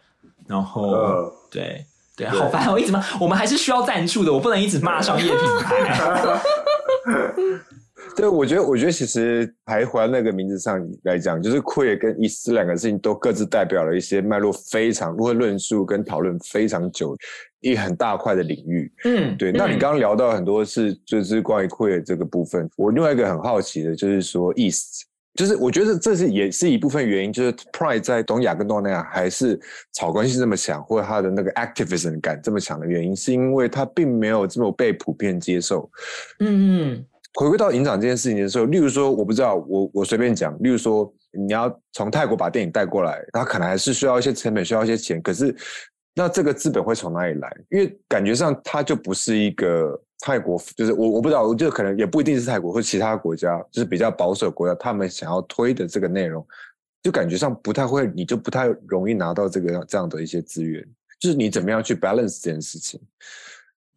[0.48, 1.86] 然后，呃对
[2.18, 2.70] 对，好烦！
[2.70, 6.42] 我一直骂，我们还是需要赞助的，我不能一直骂商业品牌。
[8.20, 17.16] 对，我觉得，我觉得其实还回那个名字上来讲，就是 queer 跟 east 这两个事情都各自代表了一些脉络非常会论述跟讨论非常久
[17.62, 18.92] 一很大块的领域。
[19.06, 25.04] 嗯，对，那你嗯刚刚聊到很多是就是关于 queer 这个部分，我另外一个很好奇的就是说 east。
[25.36, 29.58] 就是我觉得这是也是一部分原因，就是 Pride 在东亚跟东南亚还是
[29.94, 35.90] 草根性这么强，或者他的那个 activism 感这么强的原因，是因为他并没有这么被普遍接受。
[36.40, 45.56] 嗯嗯回归到影展这件事情的时候，例如说，我不知道，我我随便讲，例如说，你要从泰国把电影带过来，它可能还是需要一些成本，需要一些钱，可是
[46.16, 47.56] 那这个资本会从哪里来？
[47.70, 56.46] 因为感觉上它就不是一个泰国，就是我我不知道，我就可能也不一定是泰国或其他国家，就是比较保守国家，他们想要推的这个内容，
[57.04, 60.84] 就感觉上不太会，你就不太容易拿到这个这样的一些资源，
[61.20, 63.00] 就是你怎么样去 balance 这件事情。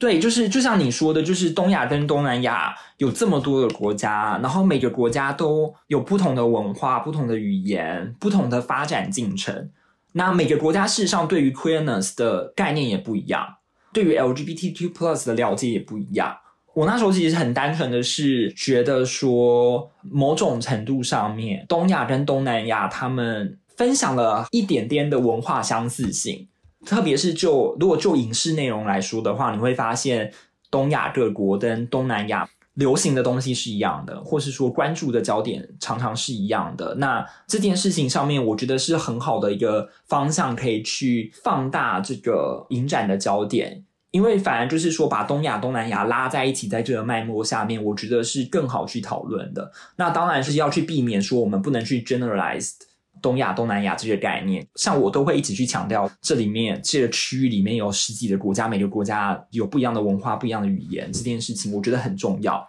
[0.03, 9.71] 对，就是就像你说的，就是东亚跟东南亚有这么多的国家，然后每个国家都有不同的文化、不同的语言、不同的发展进程。
[10.11, 13.47] 那每个国家事实上对于 queerness 的概念也不一样，
[13.93, 16.37] 对于 LGBTQ plus 的了解也不一样。
[16.75, 26.49] 我那时候其实很单纯的是觉得说，某种程度上面，东亚跟东南亚他们分享了一点点的文化相似性。
[26.85, 30.33] 特别是就如果就影视内容来说的话，你会发现
[30.71, 36.95] 东亚各国跟东南亚流行的东西是一样的，或是说关注的焦点常常是一样的。
[36.95, 43.85] 那这件事情上面，我觉得是很好的一个方向，可以去放大这个影展的焦点。
[44.11, 49.73] 因为反而就是说，把东亚、东南亚拉在一起，在这个脉络下面，我觉得是更好去讨论的。
[49.97, 52.75] 那当然是要去避免说，我们不能去 generalized
[53.23, 62.69] 东亚、东南亚这些概念，像我都会一直去强调，这里面这个区域里面有十几个国家，每个国家有不一样的文化、不一样的语言，这件事情我觉得很重要。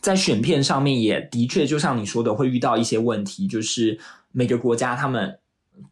[0.00, 3.98] 在选片上面也的确，就像你说的，会遇到一些问题，就是
[4.30, 5.40] 每个国家他们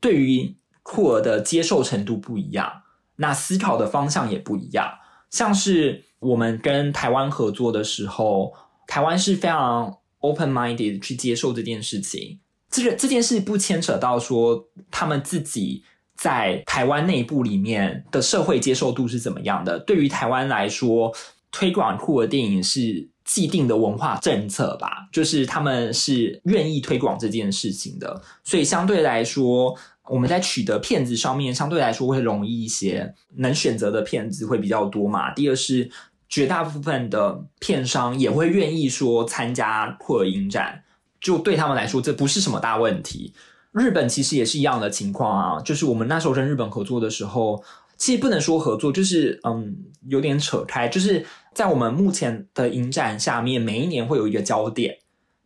[0.00, 2.82] 对于酷儿的接受程度不一样，
[3.16, 4.88] 那思考的方向也不一样。
[5.30, 8.54] 像是我们跟台湾合作的时候，
[8.86, 12.38] 台湾是非常 open minded 去接受这件事情。
[12.82, 15.82] 这这件事不牵扯到说他们自己
[16.16, 19.78] 在台湾内部里面的社会接受度是怎么样的。
[19.80, 21.14] 对于台湾来说，
[21.50, 29.76] 推广酷儿电影是既定的文化政策吧，就是他们是愿意推广这件事情的，所以相对来说，
[30.08, 35.32] 我们在取得片子上面相对来说会容易一些，能选择的片子会比较多嘛。
[35.34, 35.90] 第二是
[36.28, 40.82] 绝大部分的片商也会愿意说参加酷儿影展。
[41.26, 43.34] 就对他们来说，这不是什么大问题。
[43.72, 47.60] 日本其实也是一样的情况啊，就是我们那时候跟日本合作的时候，
[47.96, 50.86] 其实不能说合作，就是嗯，有点扯开。
[50.86, 54.98] 就是在我们目前的影展下面，每一年会有一个焦点，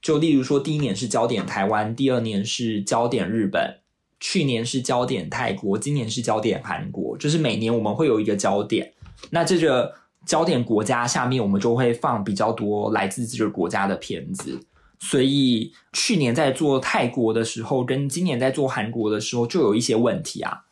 [0.02, 3.78] 就例如说，第一年是焦点台湾，第二年是焦点日本，
[4.20, 8.92] 去年是焦点泰国，今年是焦点韩国，就是每年我们会有一个焦点。
[9.30, 9.94] 那这个
[10.26, 14.60] 焦点国家下面，我们就会放比较多来自这个国家的片子。
[15.00, 20.66] 所以去年在做泰国的时候，跟今年在做韩国的时候，就有一些问题啊。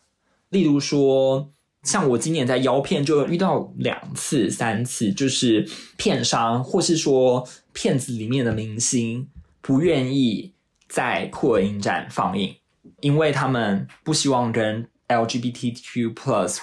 [0.51, 1.51] 例如说，
[1.83, 9.29] 像我今年在邀片就遇到两次、三次，就是片商或是说片子里面的明星
[9.61, 10.53] 不愿意
[10.89, 12.55] 在酷儿影展放映，
[13.01, 16.59] 因为他们不希望跟 LGBTQ plus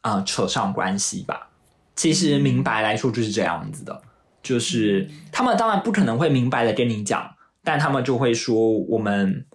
[0.00, 1.50] 啊、呃、扯上关系吧。
[1.94, 4.02] 其实明白来说就是这样子的。
[4.42, 9.46] 就是他们当然不可能会明白的跟你讲，但他们就会说我们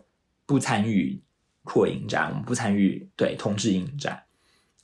[0.45, 1.21] 不参与
[1.63, 4.23] 扩影展，我们不参与对同志影展。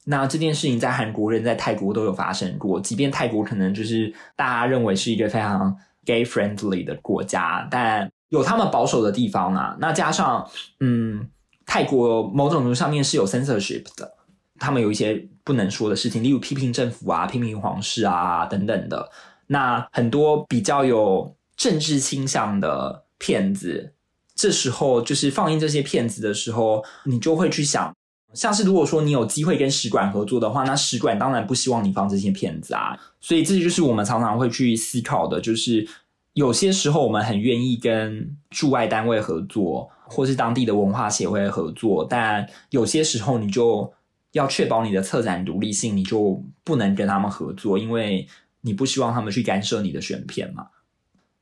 [0.05, 5.73] 那这件事情在韩国人在泰国都有发生过，即便泰国可能就是大家认为是一个非常
[6.03, 9.77] gay friendly 的国家，但有他们保守的地方啊。
[9.79, 10.45] 那加上
[10.81, 11.25] 嗯，
[11.65, 14.11] 泰国某种程度上面是有 censorship 的，
[14.59, 19.09] 他们有一些不能说的事情，例如批评政府啊、批评皇室啊等等的。
[19.53, 23.93] 那很多比较有政治倾向的片子，
[24.33, 27.95] 这时候就是放映这些片子的时候，你就会去想。
[28.33, 32.97] 像是如果说你有机会跟使馆合作的话，那使馆当然不希望你放这些片子啊。
[33.21, 35.87] 所以这就是我们常常会去思考的，就是
[36.33, 43.93] 有些时候我们很愿意跟驻外单位合作，或是当地的文化协会合作，但有些时候你就
[44.31, 48.27] 要确保你的策展独立性，你就不能跟他们合作，因为
[48.63, 50.67] 你不希望他们去干涉你的选片嘛。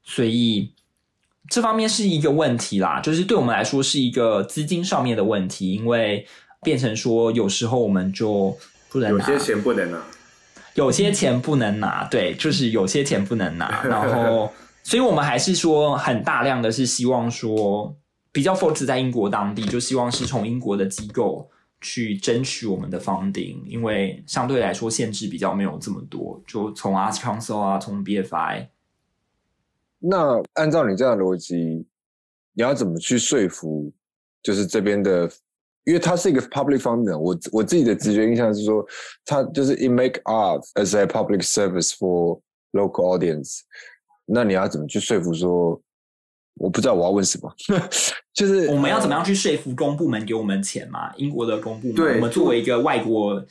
[0.04, 0.74] 所以
[1.50, 6.28] 这方面是一个问题啦，就是对我们来说是一个资金上面的问题，因为。
[6.64, 8.56] 变成说，有时候我们就
[8.88, 9.98] 不能拿，有些钱不能拿，
[10.76, 13.82] 有些钱不能拿，对，就是有些钱不能拿。
[13.84, 14.54] 然后，
[14.84, 17.96] 所以我们还是说，很大量的是希望说，
[18.32, 21.50] 比较 focus 在英国当地，就希望是从英国的机构
[21.82, 28.68] 去争取我们的 funding，因为相对来说限制比较没有这么多，就从 Arts Council 啊，从 BFI。
[30.00, 31.56] 那按照你这样的逻辑，
[32.54, 33.92] 你要怎么去说服，
[34.42, 35.30] 就是这边的？
[35.84, 38.86] 因为它是一个 public funding，我我自己的直觉印象是说，
[39.26, 42.40] 它就是 it make art as a public service for
[42.72, 43.62] local audience。
[44.26, 45.82] 那你要怎么去说服说？
[46.56, 47.54] 我不知道我要问什么，
[48.34, 51.12] 就是我们要怎么样去说服公部门给我们钱嘛？
[51.16, 53.44] 英国的公部门，对，我们作为一个外国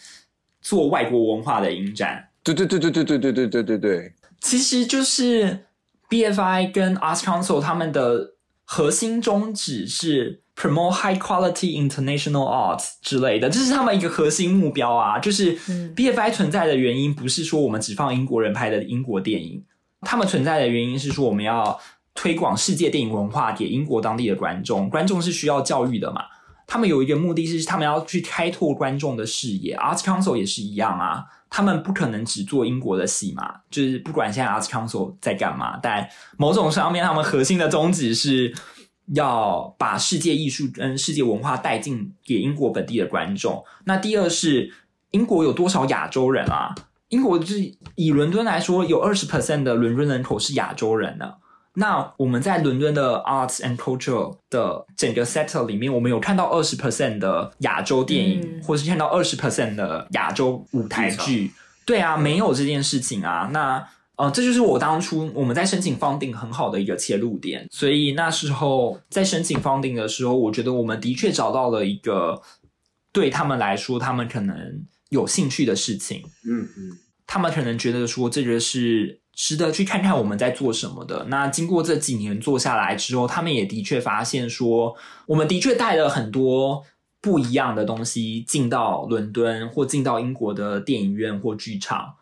[0.60, 5.60] 做外国文化的影展，对对对对对对对对对对对，其实就是
[6.08, 8.34] BFI 跟 Arts Council 他们的
[8.64, 10.42] 核心宗旨是。
[10.56, 15.18] promote high quality international art 之类的，这是他们一个核心目标啊。
[15.18, 15.56] 就是
[15.96, 19.64] BFI 存在的原因，不是说我们只放英国人拍的英国电影，
[20.02, 21.80] 他们存在的原因是说我们要
[22.14, 24.88] 推广世界电影文化给英国当地的观众。
[24.88, 26.22] 观众是需要教育的嘛？
[26.66, 29.76] 他们有一个目的是，他们要去开拓观众的视野。
[29.76, 33.60] Arts Council 也是一样啊，他们不可能只做英国的戏嘛。
[33.70, 38.54] 就是不管现在 Arts Council 在干嘛，但某种上面，他们核心的宗旨是。
[39.12, 43.64] 要把世界艺术跟世界文化带进给英国本地的观众。
[43.84, 44.72] 那第二是
[45.10, 46.72] 英国有多少亚洲人啊？
[47.08, 51.32] 英国就是以伦敦来说，有二十 percent 的伦敦人口是亚洲人呢。
[51.74, 61.52] 那我们在伦敦的 arts and culture 的整个 sector 里面，我们有看到二十 percent 的亚洲电影，或是看到二十 percent 的亚洲舞台剧。
[61.86, 63.50] 对啊，没有这件事情啊。
[63.52, 72.42] 那呃，这就是我当初我们在申请 funding 很好的一个切入点，所以那时候在申请 funding 的时候，我觉得我们的确找到了一个
[73.12, 76.22] 对他们来说他们可能有兴趣的事情。
[76.44, 81.26] 嗯嗯，他们可能觉得说这个是值得去看看我们在做什么的。
[81.28, 86.84] 那经过这几年做下来之后，他们也的确发现说，我们的确带了很多
[87.20, 92.14] 不一样的东西进到伦敦或进到英国的电影院或剧场。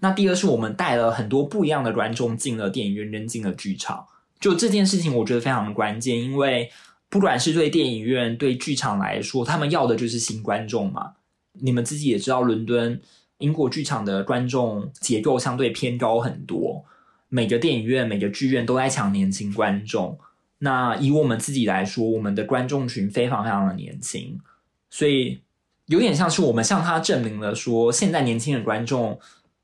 [0.00, 4.06] 那第二是我们带了很多不一样的观众进了电影院，扔进了剧场。
[4.40, 6.70] 就这件事情，我觉得非常的关键，因为
[7.10, 11.12] 不管是对电影院、对剧场来说，他们要的就是新观众嘛。
[11.60, 12.98] 你们自己也知道，伦敦、
[13.40, 16.84] 英国剧场的观众结构相对偏高很多，
[17.28, 20.18] 每个电影院、每个剧院都在抢年轻观众。
[20.58, 24.38] 那以我们自己来说，我们的观众群非常非常的年轻，
[24.88, 25.40] 所以
[25.86, 29.18] 有点像是我们向他证明了说，现在年轻的观众。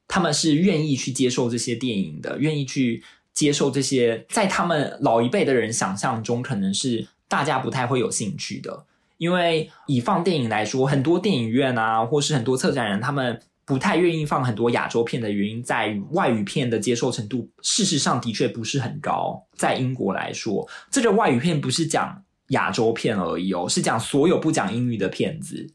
[0.09, 3.03] 他们是愿意去接受这些电影的，愿意去
[3.33, 8.85] 接受这些在他们老一辈的人想象中可能是大家不太会有兴趣的。
[9.18, 19.44] 因为以放电影来说，很多电影院啊，或是很多策展人，他们不太愿意放很多亚洲片的原因，在于外语片的接受程度，事实上的确不是很高。
[19.56, 25.66] 在英国来说，这个外语片不是讲亚洲片而已哦，是讲所有不讲英语的片子，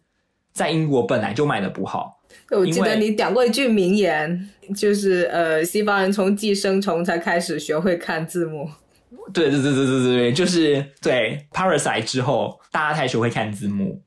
[0.54, 2.22] 在英国本来就卖的不好。
[2.50, 8.70] 我记得你讲过一句名言，就是呃，西方人从寄生虫才开始学会看字幕。
[9.34, 14.02] 对对对对对对对，就是对 Parasite 之后，大家才学会看字幕，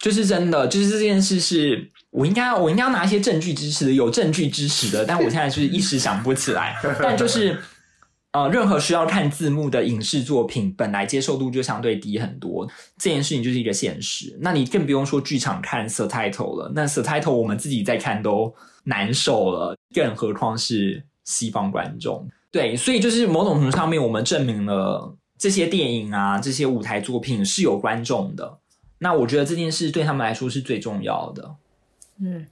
[0.00, 7.58] 就是真的，就是这件事是我应该我应该要拿一些证据支持的，有证据支持的，但我 现在就是一时想不起来，但就是。
[8.32, 14.36] 呃，任何需要看字幕的影视作品，本来接受度就相对低很多，这件事情就是一个现实。
[14.42, 18.54] 那你更不用说剧场看 subtitle 了，那 subtitle 我们自己在看都
[18.84, 22.28] 难受了，更何况是西方观众。
[22.52, 28.58] 对，所以就是某种程度上面，我们证明了这些电影啊，这些舞台作品是有观众的。
[28.98, 31.56] 那我觉得这件事对他们来说是最重要的。
[32.20, 32.44] 嗯，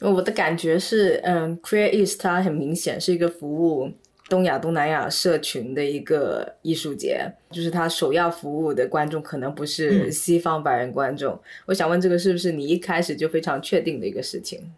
[0.00, 3.88] 我的感觉是，嗯，Create East 它很明显是一个服务
[4.28, 11.40] 东亚、东南亚社群的一个艺术节，就是它首要服务的观众可能不是西方白人观众。
[11.66, 14.72] 我想问，这个是不是你一开始就非常确定的一个事情？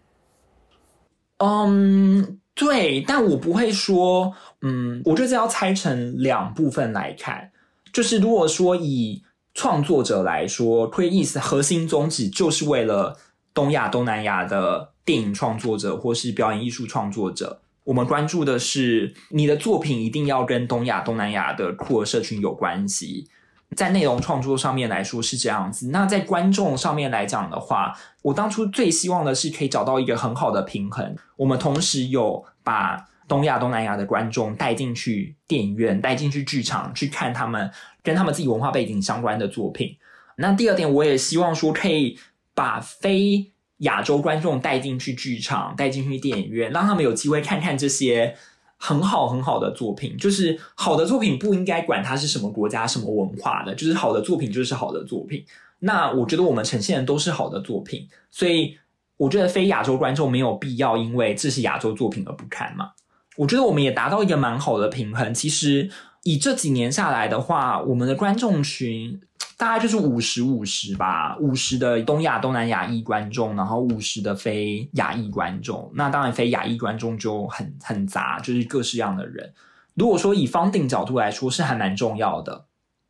[1.38, 4.30] 嗯，对，但我不会说，
[4.60, 7.50] 嗯，我觉得这要拆成两部分来看，
[7.92, 9.22] 就是如果说以
[9.54, 13.16] 创作者来说，Create East 核心宗旨就是为了。
[13.54, 23.28] 东亚、东南亚的电影创作者或是表演艺术创作者，我们关注的是你的作品一定要跟东亚、东南亚的酷儿社群有关系。
[23.76, 31.16] 在内容创作上面来说是这样子，那在观众上面来讲的话，我当初最希望的是可以找到一个很好的平衡。
[31.36, 37.70] 我们同时有把东亚、东南亚的观众带进去电影院、带进去剧场去看他们
[38.02, 39.96] 跟他们自己文化背景相关的作品。
[40.36, 42.18] 那第二点，我也希望说可以。
[42.54, 48.36] 把非亚洲观众带进去剧场，带进去电影院，让他们有机会看看这些
[48.76, 50.16] 很好很好的作品。
[50.16, 55.44] 就是好的作品不应该管它是什么国家、什么文化的，就是好的作品就是好的作品。
[55.80, 58.78] 那我觉得我们呈现的都是好的作品，所以
[59.16, 62.92] 我觉得非亚洲观众没有必要因为这是亚洲作品而不看嘛。
[63.36, 65.34] 我觉得我们也达到一个蛮好的平衡。
[65.34, 65.90] 其实
[66.22, 69.20] 以这几年下来的话，我们的观众群。
[69.64, 75.90] 大概就是五十五十吧，五十的东亚东南亚裔观众，然后五十的非亚裔观众。
[75.94, 79.54] 那当然非亚裔观众就很很杂，就是各式样的人。
[79.94, 82.66] 如果说以方定角度来说，是还蛮重要的。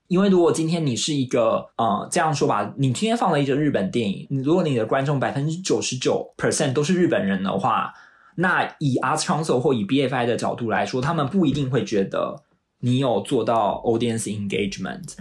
[0.06, 7.92] 因为如果今天你是一个呃这样说吧，你今天放了一个日本电影，如果你的观众百分之九十九 percent 都是日本人的话，
[8.36, 12.44] 那以 Arts Council 或以 BFI 的角度来说，他们不一定会觉得
[12.78, 15.16] 你有做到 audience engagement，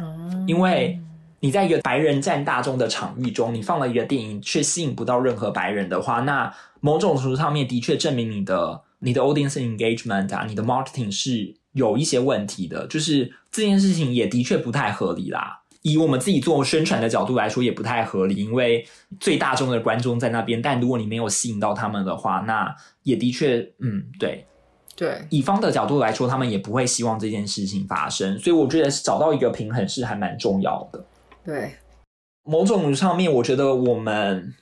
[0.46, 1.02] 因为。
[1.44, 12.88] 你在一个白人占大众的场域中，你放了一个电影，却吸引不到任何白人的话，那某种程度上面的确证明你的你的 audience engagement 啊，你的 marketing 是有一些问题的。
[12.88, 15.60] 就是这件事情也的确不太合理啦。
[15.82, 18.88] 以我们自己做宣传的角度来说，也不太合理，因为
[19.20, 24.46] 最大众的观众在那边，但如果你没有吸引到他们的话，那也的确，嗯，对，
[24.96, 28.40] 对，乙方的角度来说，他们也不会希望这件事情发生。
[28.40, 31.04] 所以我觉得找到一个平衡是还蛮重要的。
[31.46, 31.76] 对，
[32.44, 34.54] 某种上面，我觉得我们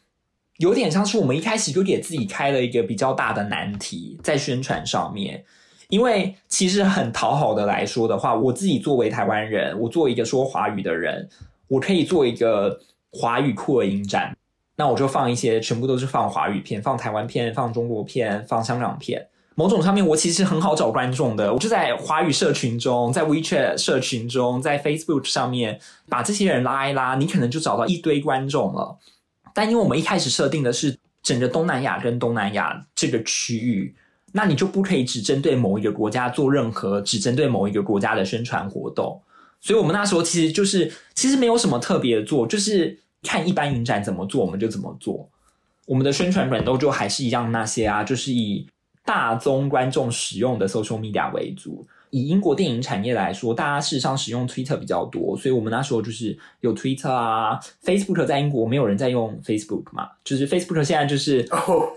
[0.57, 5.43] 有点像是我们一开始就给自己开了一个比较大的难题，在宣传上面。
[5.89, 11.27] 因为其实很讨好的来说的话，我自己作为台湾人，我作为一个说华语的人，
[11.67, 12.79] 我可以做一个
[13.11, 14.35] 华语酷儿影展，
[14.77, 19.27] 那我就放一些，全部都是放华语片，放台湾片，放中国片，放香港片。
[19.61, 21.53] 某种上面，我其实很好找观众的。
[21.53, 28.97] 我就在华语社群中，在 WeChat 社群中，在 Facebook 上面把这些人拉一拉，你可能就找到一堆观众了。
[29.53, 33.95] 但因为我们一开始设定的是整个东南亚跟东南亚这个区域，
[34.31, 39.21] 那你就不可以只针对某一个国家做任何只针对某一个国家的宣传活动。
[39.59, 45.29] 所以我们那时候其实就是其实没有什么特别做，就是看一般影展怎么做，我们就怎么做。
[45.85, 48.65] 我们的宣传软都就还是一样那些啊，就是以。
[49.03, 51.85] 大宗观众使用的 social media 为主。
[52.13, 61.87] 以英国电影产业来说，大家事实上使用 Twitter 比较多，所以我们那时候就是有 Twitter 啊，Facebook 在英国没有人在用 Facebook 嘛，就是 Facebook 现在就是哦，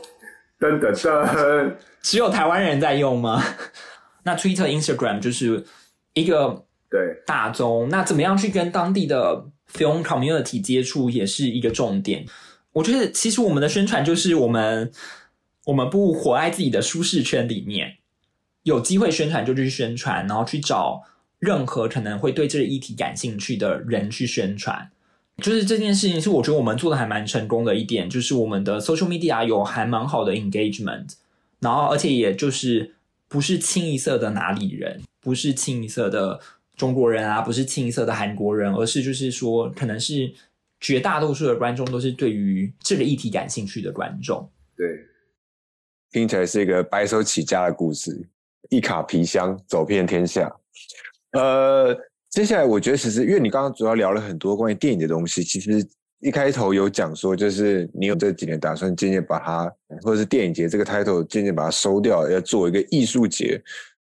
[0.60, 3.42] 噔噔噔，只有台湾人在用吗？
[4.22, 5.64] 那 Twitter、Instagram 就是
[6.12, 12.24] 一个对大宗，那怎么样去跟当地的 film community 接触也是一个重点。
[12.72, 14.92] 我觉得其实我们的宣传就是我们。
[15.66, 17.96] 我们不活在自己的舒适圈里面，
[18.64, 21.02] 有机会宣传就去宣传，然后去找
[21.38, 24.90] 任何可能会对这个议题感兴趣的人去宣传。
[25.38, 31.14] 就是这件事情是我觉得我们做的还蛮成功的一点，就是我们的 social media 有还蛮好的 engagement，
[31.60, 32.94] 然后而且也就是
[33.26, 36.38] 不是清一色的哪里人，不是清一色的
[36.76, 40.32] 中国人啊，不是清一色的韩国人，而是就是说可能是
[40.78, 44.48] 绝大多数的观众都是对于这个议题感兴趣的观众。
[44.76, 44.86] 对。
[46.14, 48.16] 听起来是一个白手起家的故事，
[48.70, 50.48] 一卡皮箱走遍天下。
[51.32, 51.92] 呃，
[52.30, 55.84] 接下来我觉得其实，因为你刚刚主要聊了很多关于电影的东西，其实
[56.20, 63.60] 一开头有讲说，就是你有这几年打算渐渐把它，或者是电影节这个 title 渐渐把它收掉，要做一个艺术节。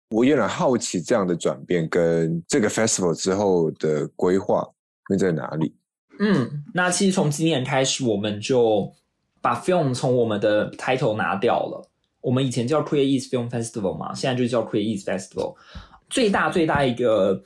[0.09, 4.67] 我有点好奇这样的转变跟这个 festival 之后的规划
[5.05, 5.73] 会在哪里？
[6.19, 8.93] 嗯，那其实从今年开始，我们就
[9.41, 11.87] 把 film 从我们的 title 拿掉了。
[12.21, 15.57] 我们以前叫 Create East Film Festival 嘛，现在就叫 Create East Festival。
[16.09, 17.43] 最大最大一个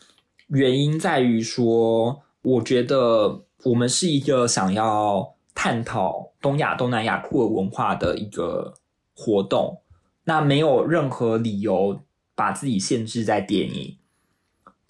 [0.48, 8.74] 原因在于说，我觉得我们是一个想要探讨东亚、东南亚酷儿文化的一个
[9.14, 9.80] 活动，
[10.24, 12.00] 那没有任何理由
[12.34, 13.96] 把自己限制在电影。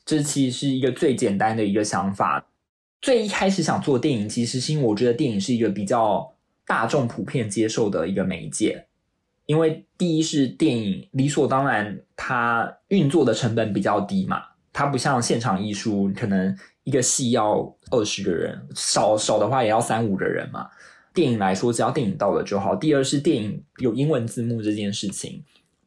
[0.06, 2.46] 这其实是一个最简单的一个想法。
[3.00, 6.32] 最一开始想做电影，其实是因为我觉得电影是一个比较
[6.66, 8.86] 大众普遍接受的一个媒介。
[9.46, 14.42] 因为第一是电影理所当然，它运作的成本比较低嘛，
[14.72, 20.66] 它不像现场艺术，可能一个戏要二十个人，少少的话也要三五个人嘛。
[21.12, 22.74] 电影来说，只要电影到了就好。
[22.74, 25.42] 第二是电影有英文字幕这件事情，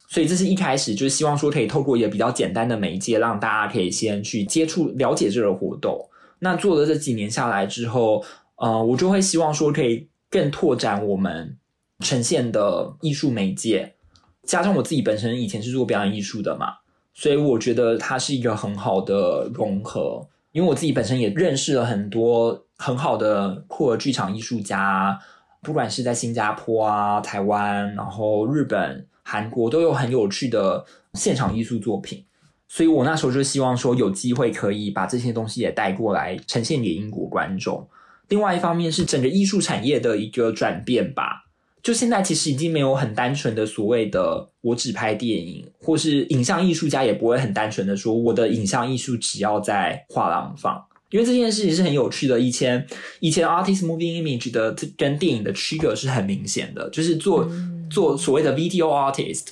[0.07, 5.99] 所以这是一开始就是希望说可以透过一个比较简单的媒介，让大家可以先去接触了解这个活动。
[6.39, 8.23] 那做了这几年下来之后，
[8.55, 11.57] 呃，我就会希望说可以更拓展我们。
[11.99, 13.95] 呈现的艺术媒介，
[14.43, 16.75] 加上我自己本身以前是做表演艺术的嘛，
[17.13, 20.27] 所以我觉得它是一个很好的融合。
[20.53, 25.19] 因为我自己本身也认识了很多很好的酷儿剧场艺术家，
[25.61, 30.83] 不管是在新加坡啊、台湾，然后日本、韩国都有很有趣的
[31.13, 32.25] 现场艺术作品。
[32.67, 37.87] 所以我那时候就希望说，有机会可以把这些东西也带过来呈现给英国观众。
[38.29, 41.46] 另外一方面是整个艺术产业的一个转变吧。
[41.87, 52.37] 就现在其实已经没有很单纯的所谓的我只拍电影，或是影像艺术家也不会很单纯的说我的影像艺术只要在画廊放，因为这件事情是很有趣的。
[52.37, 52.85] 以前
[53.21, 57.49] 以前 artist moving image 的跟电影的区隔是很明显的，就是做
[57.89, 59.45] 做所谓的 video artist，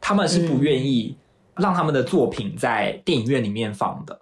[0.00, 1.16] 他们是不愿意
[1.56, 4.20] 让他们的作品在电影院里面放的。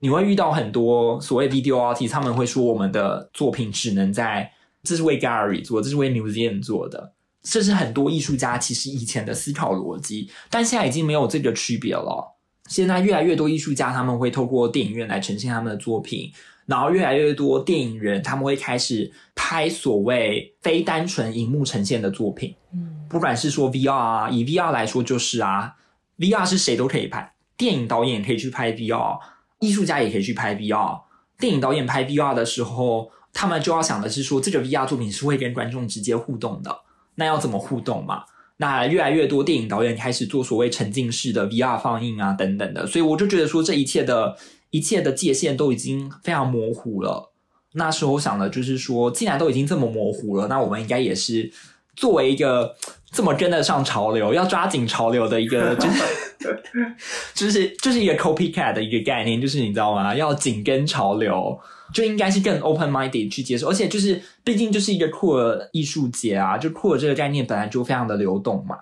[0.00, 4.50] 你会遇到很多所谓 video artist，他们会说我们的作品只能在。
[4.84, 12.36] 这是为 gallery 做，这是为 museum 做的，这是很多艺术家其实以前的思考逻辑，但现在已经没有这个区别了。
[12.68, 16.32] 现在越来越多艺术家他们会透过电影院来呈现他们的作品，
[16.66, 22.54] 然后越来越多电影人他们会开始拍所谓非单纯荧幕呈现的作品。
[22.72, 25.74] 嗯，不管是说 VR 啊，以 VR 来说就是啊
[26.18, 29.18] ，VR 是谁都可以拍，电影导演可以去拍 VR，
[29.60, 31.02] 艺术家也可以去拍 VR。
[31.38, 33.10] 电影导演拍 VR 的时候。
[33.34, 36.74] 他们就要想的是说，这个 VR 作品是会跟观众直接互动的，
[37.16, 38.22] 那要怎么互动嘛？
[38.58, 44.36] 那越来越多电影导演开始做所谓沉浸式的 VR 放映啊，等等的，所以我就觉得说，这一切的
[44.70, 47.32] 一切的界限都已经非常模糊了。
[47.72, 51.50] 那时候想的就是说，既然都已经这么模糊了，那我们应该也是
[51.96, 52.76] 作为一个
[53.10, 56.00] 这么跟得上潮流、要抓紧潮流的一个， 就是
[57.34, 60.14] 就是就是一个 copycat 的一个概念，就是你知道吗？
[60.14, 61.58] 要紧跟潮流。
[61.94, 68.76] 就应该是更 open minded 去接受，而且就是毕竟就是一个酷儿艺术节啊，就酷儿这个概念本来就非常的流动嘛，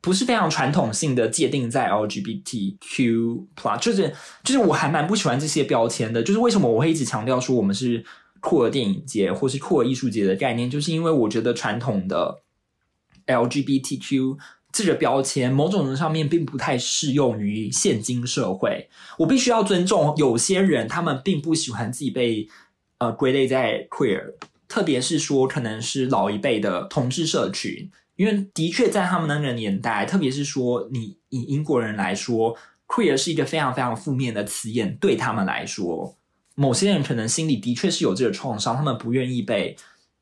[0.00, 4.12] 不是非常传统性的界定在 LGBTQ plus，就是
[4.42, 8.04] 就是我还蛮不喜欢这些标签的，就是为什么我会一直强调说我们是
[8.40, 12.42] 酷儿电影节或是酷儿艺术节的概念，就是因为我觉得传统的
[13.26, 14.38] LGBTQ。
[14.74, 18.88] 这个标签某种程度上面并不太适用于现今社会。
[19.16, 22.48] 我必须要尊重有些人，他们并不喜欢自己被
[22.98, 24.34] 呃归类在 queer，
[24.66, 32.56] 特别是说可能是老一辈的同志社群，因为的确在他们那个年代，特别是说你以英国人来说
[32.88, 36.16] ，queer 是一个非常非常负面的词眼，对他们来说，
[36.56, 39.76] 某些人可能心里的确是有这个创伤，他们不愿意被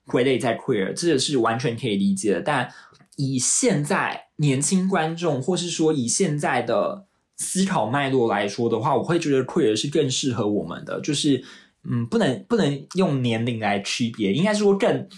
[0.06, 2.40] 归类在 queer，这个是完全可以理解的。
[2.42, 2.70] 但
[3.16, 4.26] 以现在。
[4.36, 7.04] 年轻观众，或是说以现在的
[7.36, 11.00] 思考脉络来说的话，我会觉得 queer 是更适合我们的。
[11.00, 11.44] 就是，
[11.84, 15.08] 嗯，不能不能用年龄来区别，应该说更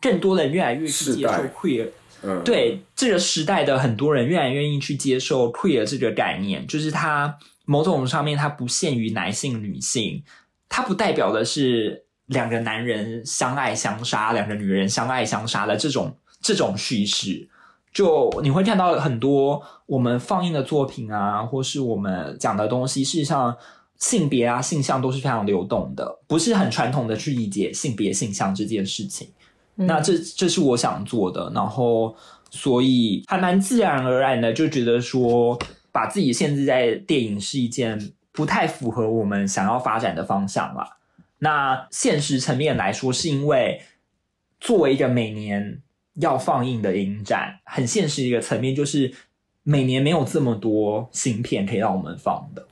[0.00, 1.88] 更多人越来越去接受 queer。
[2.22, 7.36] 嗯，对这个时代的很多人越来越愿意去接受 queer 这个概念，就是它
[7.66, 10.22] 某种上面它不限于男性女性，
[10.70, 17.48] 它不代表的是两个男人相爱相杀，两个女人相爱相杀的这种这种叙事。
[17.92, 23.56] 就你会看到很多我们放映的作品啊，或是我们讲的东西，事实上
[23.98, 29.26] 性别啊、性向都是非常流动的，不是很传统的去理解性别性向这件事情。
[29.74, 32.14] 那这这是我想做的，然后
[32.48, 35.58] 所以还蛮自然而然的就觉得说，
[35.90, 40.98] 把自己限制在电影是一件不太符合我们想要发展的方向了。
[41.38, 43.82] 那现实层面来说，是因为
[44.60, 45.82] 作为一个每年。
[46.20, 49.12] 要放映的影展，很现实一个层面，就是
[49.62, 52.66] 每年没有这么多新片可以让我们放的。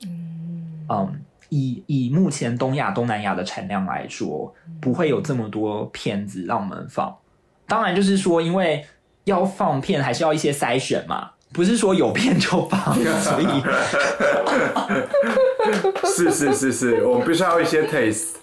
[0.89, 7.15] 嗯，以以目前东亚、东南亚的产量来说，不会有这么多片子让我们放。
[7.67, 8.83] 当然，就是说，因为
[9.25, 12.95] 要放片，还是要一些筛选嘛，不是说有片就放。
[13.21, 13.45] 所以，
[16.05, 18.38] 是是是是，我们必须要一些 taste。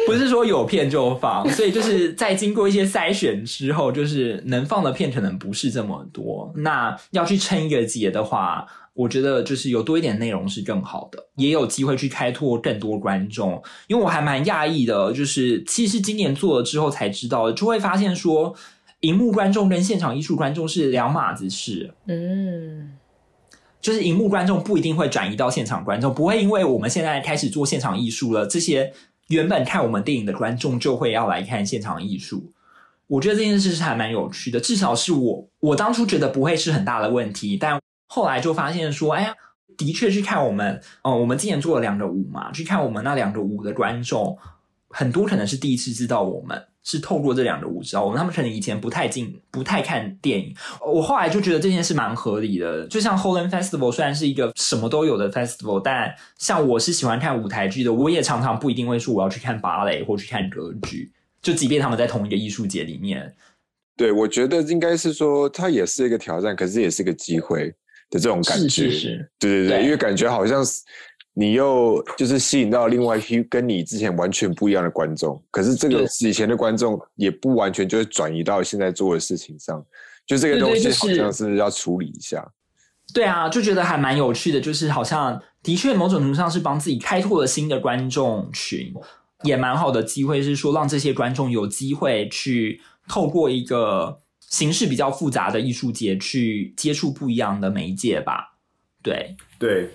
[0.06, 6.52] 不是说有片就放， 所以就是在经过一些筛选之后，就是能放的片可能不是这么多。
[6.56, 13.62] 那要去撑一个节的话，我觉得就是有多一点内容是更好的，也有机会去开拓更多观众。
[13.86, 18.54] 因为我还蛮讶异的，就是其实今年做了之后才知道，就会发现说，
[19.00, 21.94] 荧幕观众跟现场艺术观众是两码子事。
[22.06, 22.96] 嗯，
[23.80, 28.92] 就是荧幕观众不一定会转移到现场观众，不会因为我们现在开始做现场艺术了，这些
[29.30, 32.52] 原本看我们电影的观众就会要来看现场艺术。
[33.06, 39.34] 我觉得这件事是还蛮有趣的，至少是我我当初觉得不会是很大的问题，但后来就发现说，哎呀，
[39.76, 44.36] 的确去看我们，嗯、我们之前做了两个舞嘛，去看我们那两个舞的观众，
[44.88, 46.64] 很多可能是第一次知道我们。
[46.90, 50.52] 是透过这两个舞知道我们，他们可能以前不太进、不太看电影。
[50.84, 52.84] 我后来就觉得这件事蛮合理的。
[52.88, 61.12] 就像 Holland Festival 虽然是一个什么都有的 festival，但像我是喜欢看舞台剧的，我也常常不一定会说我要去看芭蕾或去看歌剧。
[61.40, 63.32] 就即便他们在同一个艺术节里面，
[63.96, 67.72] 对我觉得应该是说，它也是一个挑战，可是也是个机会
[68.10, 68.68] 的这种感觉。
[68.68, 70.82] 是是是，对对对，对因为感觉好像是
[71.40, 79.82] 你又就是吸引到另外一批跟你之前完全不一样的观众，可是这个以前的观众也不完全就是转移到现在做的事情上，
[80.26, 82.46] 就这个东西好像是要处理一下。
[83.14, 88.92] 对啊，就觉得还蛮有趣的，就是好像的确某种程度上是帮自己开拓了新的观众群，
[89.42, 98.58] 也蛮好的机会，是说让这些观众有机会去透过一个形式比较复杂的艺术节去接触不一样的媒介吧。
[99.02, 99.88] 对，对，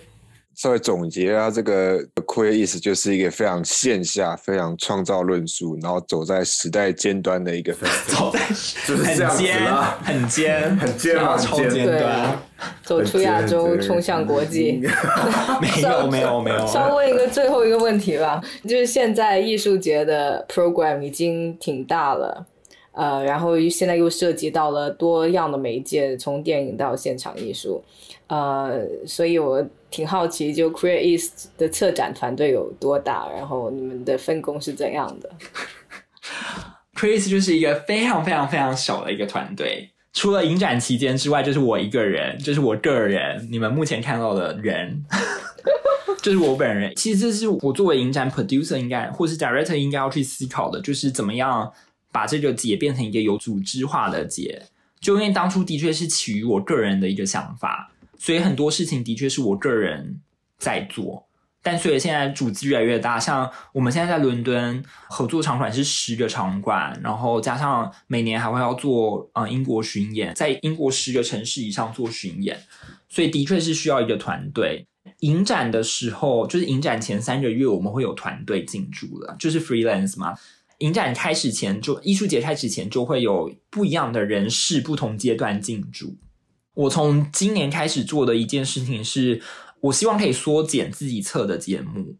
[0.56, 8.32] 稍微总结啊，这个 queer 意思就是一个非常线下、非常创造论述，然后走在时代尖端的一个 festival。
[8.32, 8.40] 走在
[8.88, 12.40] 就是这样子很尖啦，很尖，很尖嘛超很尖尖端。
[12.84, 14.82] 走出亚洲，冲向国际。
[15.62, 22.46] 没有没有没有，稍微问一个最后一个问题吧，就是现在艺术节的 program 已经挺大了，
[22.94, 27.84] 呃，然后现在又涉及到了多样的媒介，从电影到现场艺术，
[28.28, 29.64] 呃，所以我
[29.96, 35.32] 挺好奇，就 Queer East 的策展团队有多大，然后你们的分工是怎样的
[36.94, 45.02] ？Chris 就是一个非常非常非常小的一个团队，除了影展期间之外，就是我一个人，就是我个人，你们目前看到的人，
[46.22, 46.94] 就是我本人。
[46.98, 51.72] 其实这是我作为影展 producer 应该，或是 director 应该要去思考的，就是怎么样
[52.12, 54.64] 把这个节变成一个有组织化的节。
[55.00, 60.22] 就因为当初的确是起于我个人的一个想法，所以很多事情的确是我个人
[60.58, 61.28] 在做。
[61.62, 72.56] 但随着现在组织越来越大，像我们现在在伦敦合作场馆是十个场馆，然后加上每年还会要做呃英国巡演，在英国十个城市以上做巡演，
[73.10, 74.86] 所以的确是需要一个团队。
[75.22, 80.36] 影展的时候，就是影展前三个月，我们会有团队进驻了，就是 freelance 嘛。
[80.80, 86.16] 影展开始前就艺术节开始前就会有不一样的人士，不同阶段进驻。
[86.76, 89.42] 我从今年开始做的一件事情是，
[89.82, 92.16] 我希望可以缩减自己测的节目。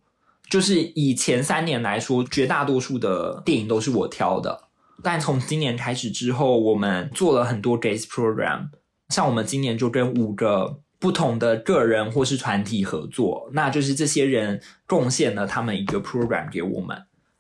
[0.50, 4.64] 就是以前三年来说，绝大多数的电影都是我挑的，
[5.02, 8.70] 但从今年开始之后，我们做了很多 guest program。
[9.10, 16.98] 像我们今年就跟五个不同的个人或是团体合作，那就是这些人贡献了他们一个 program 给我们。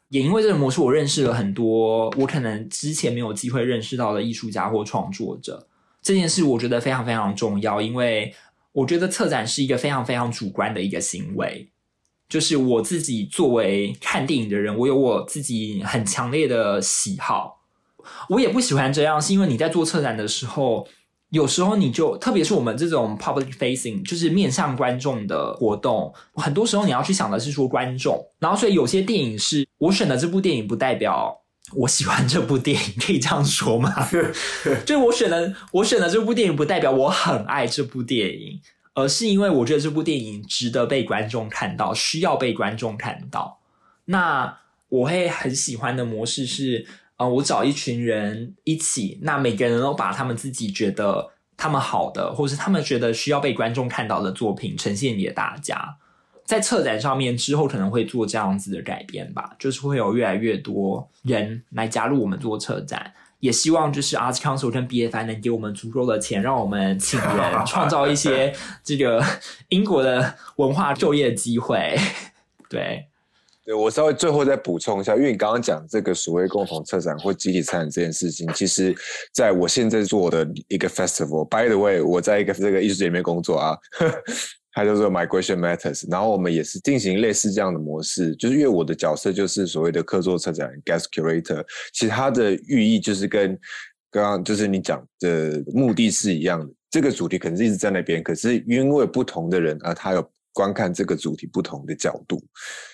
[0.10, 5.68] 也因为这个模式，我认识了很多我可能之前没有机会认识到的艺术家或创作者。
[6.06, 8.32] 这件事我觉得非常非常重要，因为
[8.72, 11.68] 我觉得策展是一个非常非常主观的一个行为。
[12.30, 17.64] 就是我自己作为看电影的人，我有我自己很强烈的喜好。
[18.30, 20.88] 我也不喜欢这样，是因为你在做策展的时候，
[21.30, 31.36] 有时候你就特别是我们这种 public facing，就是面向观众的活动，很多时候你要去想的是说观众，然后所以有些电影是我选的这部电影，不代表
[31.76, 33.94] 我喜欢这部电影，可以这样说吗？
[34.86, 38.62] 就是我选的我选的这部电影，不代表我很爱这部电影，
[38.94, 43.60] 而是因为我觉得这部电影值得被观众看到，需要被观众看到。
[44.06, 44.58] 那
[44.90, 46.86] 我会很喜欢的模式是，
[47.18, 55.98] 呃，我找一群人一起，那每个人都把他们自己觉得他们好的，或是他们觉得需要被观众看到的作品呈现给大家。
[56.46, 67.30] 在策展上面之后可能会做这样子的改变吧，就是会有越来越多人来加入我们做策展，也希望就是 Arts Council 跟 BFI 能给我们足够的钱，让我们请人
[67.66, 69.24] 创造一些这个
[69.70, 71.98] 英国的文化就业机会。
[72.70, 73.06] 对，
[73.64, 78.96] 对我稍微最后再补充一下，因为你刚刚讲这个所谓共同策展或集体策展这件事情，其实
[79.32, 83.78] 在我现在做的一个 festival，by the way，我在一个这个艺术节里面工作啊，
[84.76, 93.58] 它叫做 Migration Matters，然后我们也是进行类似这样的模式，就是因为我的角色就是所谓的客座策展 Guest Curator，其实它的寓意就是跟
[94.12, 102.44] 刚刚就是你讲的目的是一样的，这个主题可能是一直在那边，可是因为不同的人啊，他有观看这个主题不同的角度，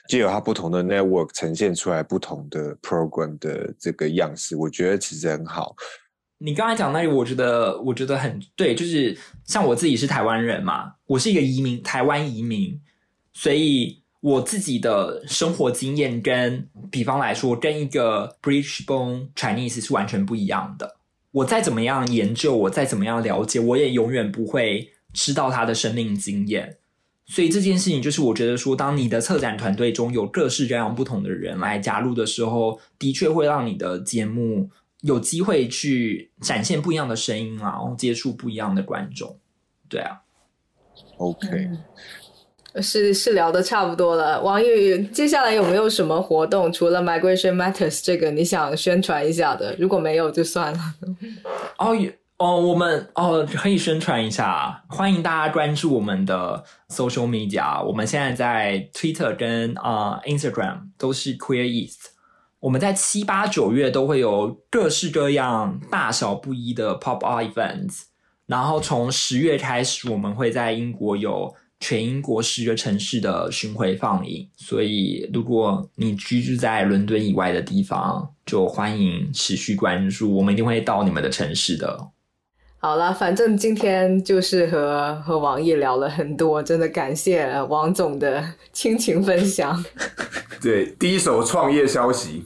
[0.07, 5.75] 就有他不同的 network 呈现出来不同的 program 的这个样式，我觉得其实很好。
[6.43, 9.15] 你刚才讲那里，我觉得我觉得很对，就是
[9.45, 12.81] 像我自己是台湾人嘛，我是一个移民，台湾移民，
[13.31, 20.95] 所以我自己的生活经验跟，比方来说，跟一个 British born Chinese 是完全不一样的。
[21.29, 26.77] 我再怎么样研究，我再怎么样了解，我也永远不会知道他的生命经验。
[27.27, 34.71] 所以这件事情，就是我觉得说，当你的策展团队中有各式各样不同的人来加入的时候，的确会让你的节目。
[35.01, 39.37] 有机会去展现不一样的声音啊，然后接触不一样的观众，
[39.89, 40.21] 对啊。
[41.17, 41.69] OK，
[42.81, 44.41] 是是聊的差不多了。
[44.41, 46.71] 王宇，接下来有没有什么活动？
[46.71, 49.75] 除了 Migration Matters 这个，你想宣传一下的？
[49.77, 50.79] 如果没有就算了。
[51.77, 51.95] 哦，
[52.37, 57.83] 哦，我们哦可以宣传一下，欢迎大家关注我们的 social media。
[57.83, 62.11] 我们现在在 Twitter 跟啊 Instagram 都是 Queer East。
[62.61, 68.03] 我们在七八九月都会有各式各样、大小不一的 pop art events，
[68.45, 74.47] 然后从十月开始，我们会在英国有全英国十个城市的巡回放映。
[74.55, 82.11] 所以，如果你居住在伦敦以外的地方，就欢迎持续关注，我们一定会到你们的城市的。
[82.81, 89.85] 好了，反正今天就是和和王毅聊了很多，真的感谢王总的亲情分享。
[90.59, 92.43] 对，第一手创业消息。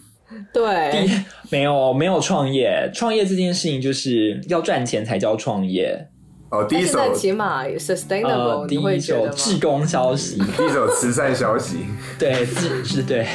[0.52, 1.10] 对，
[1.50, 6.10] 没有没有创业，创业这件事情就是要赚钱才叫创业。
[6.50, 11.86] 哦，第一手起码 sustainable，第一手志工消息， 第一手慈善消息，
[12.20, 13.26] 对，是是，对，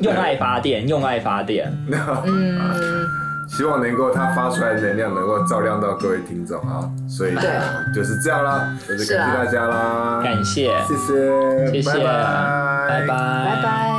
[0.00, 1.68] 用爱发电，用爱发电。
[2.24, 2.56] 嗯，
[3.48, 7.34] 希望能够它发出来的能量能够照亮到各位听众啊，所以
[7.94, 13.94] 就是这样啦，就是感谢大家啦，感谢，谢谢，谢谢，拜拜，拜拜。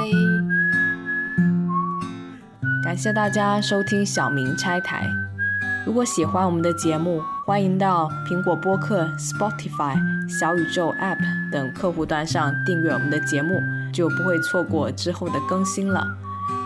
[2.84, 5.10] 感谢大家收听小明拆台。
[5.86, 9.95] 如果喜欢我们的节目，欢迎到苹果播客、Spotify、
[10.30, 11.18] 小宇宙 App
[11.52, 13.60] 等客户端上订阅我们的节目，
[13.91, 16.06] 就不会错过之后的更新了。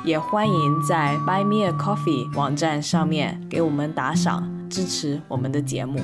[0.03, 5.99] 也欢迎在 Buy Me a Coffee 网站上面给我们打赏，支持我们的节目。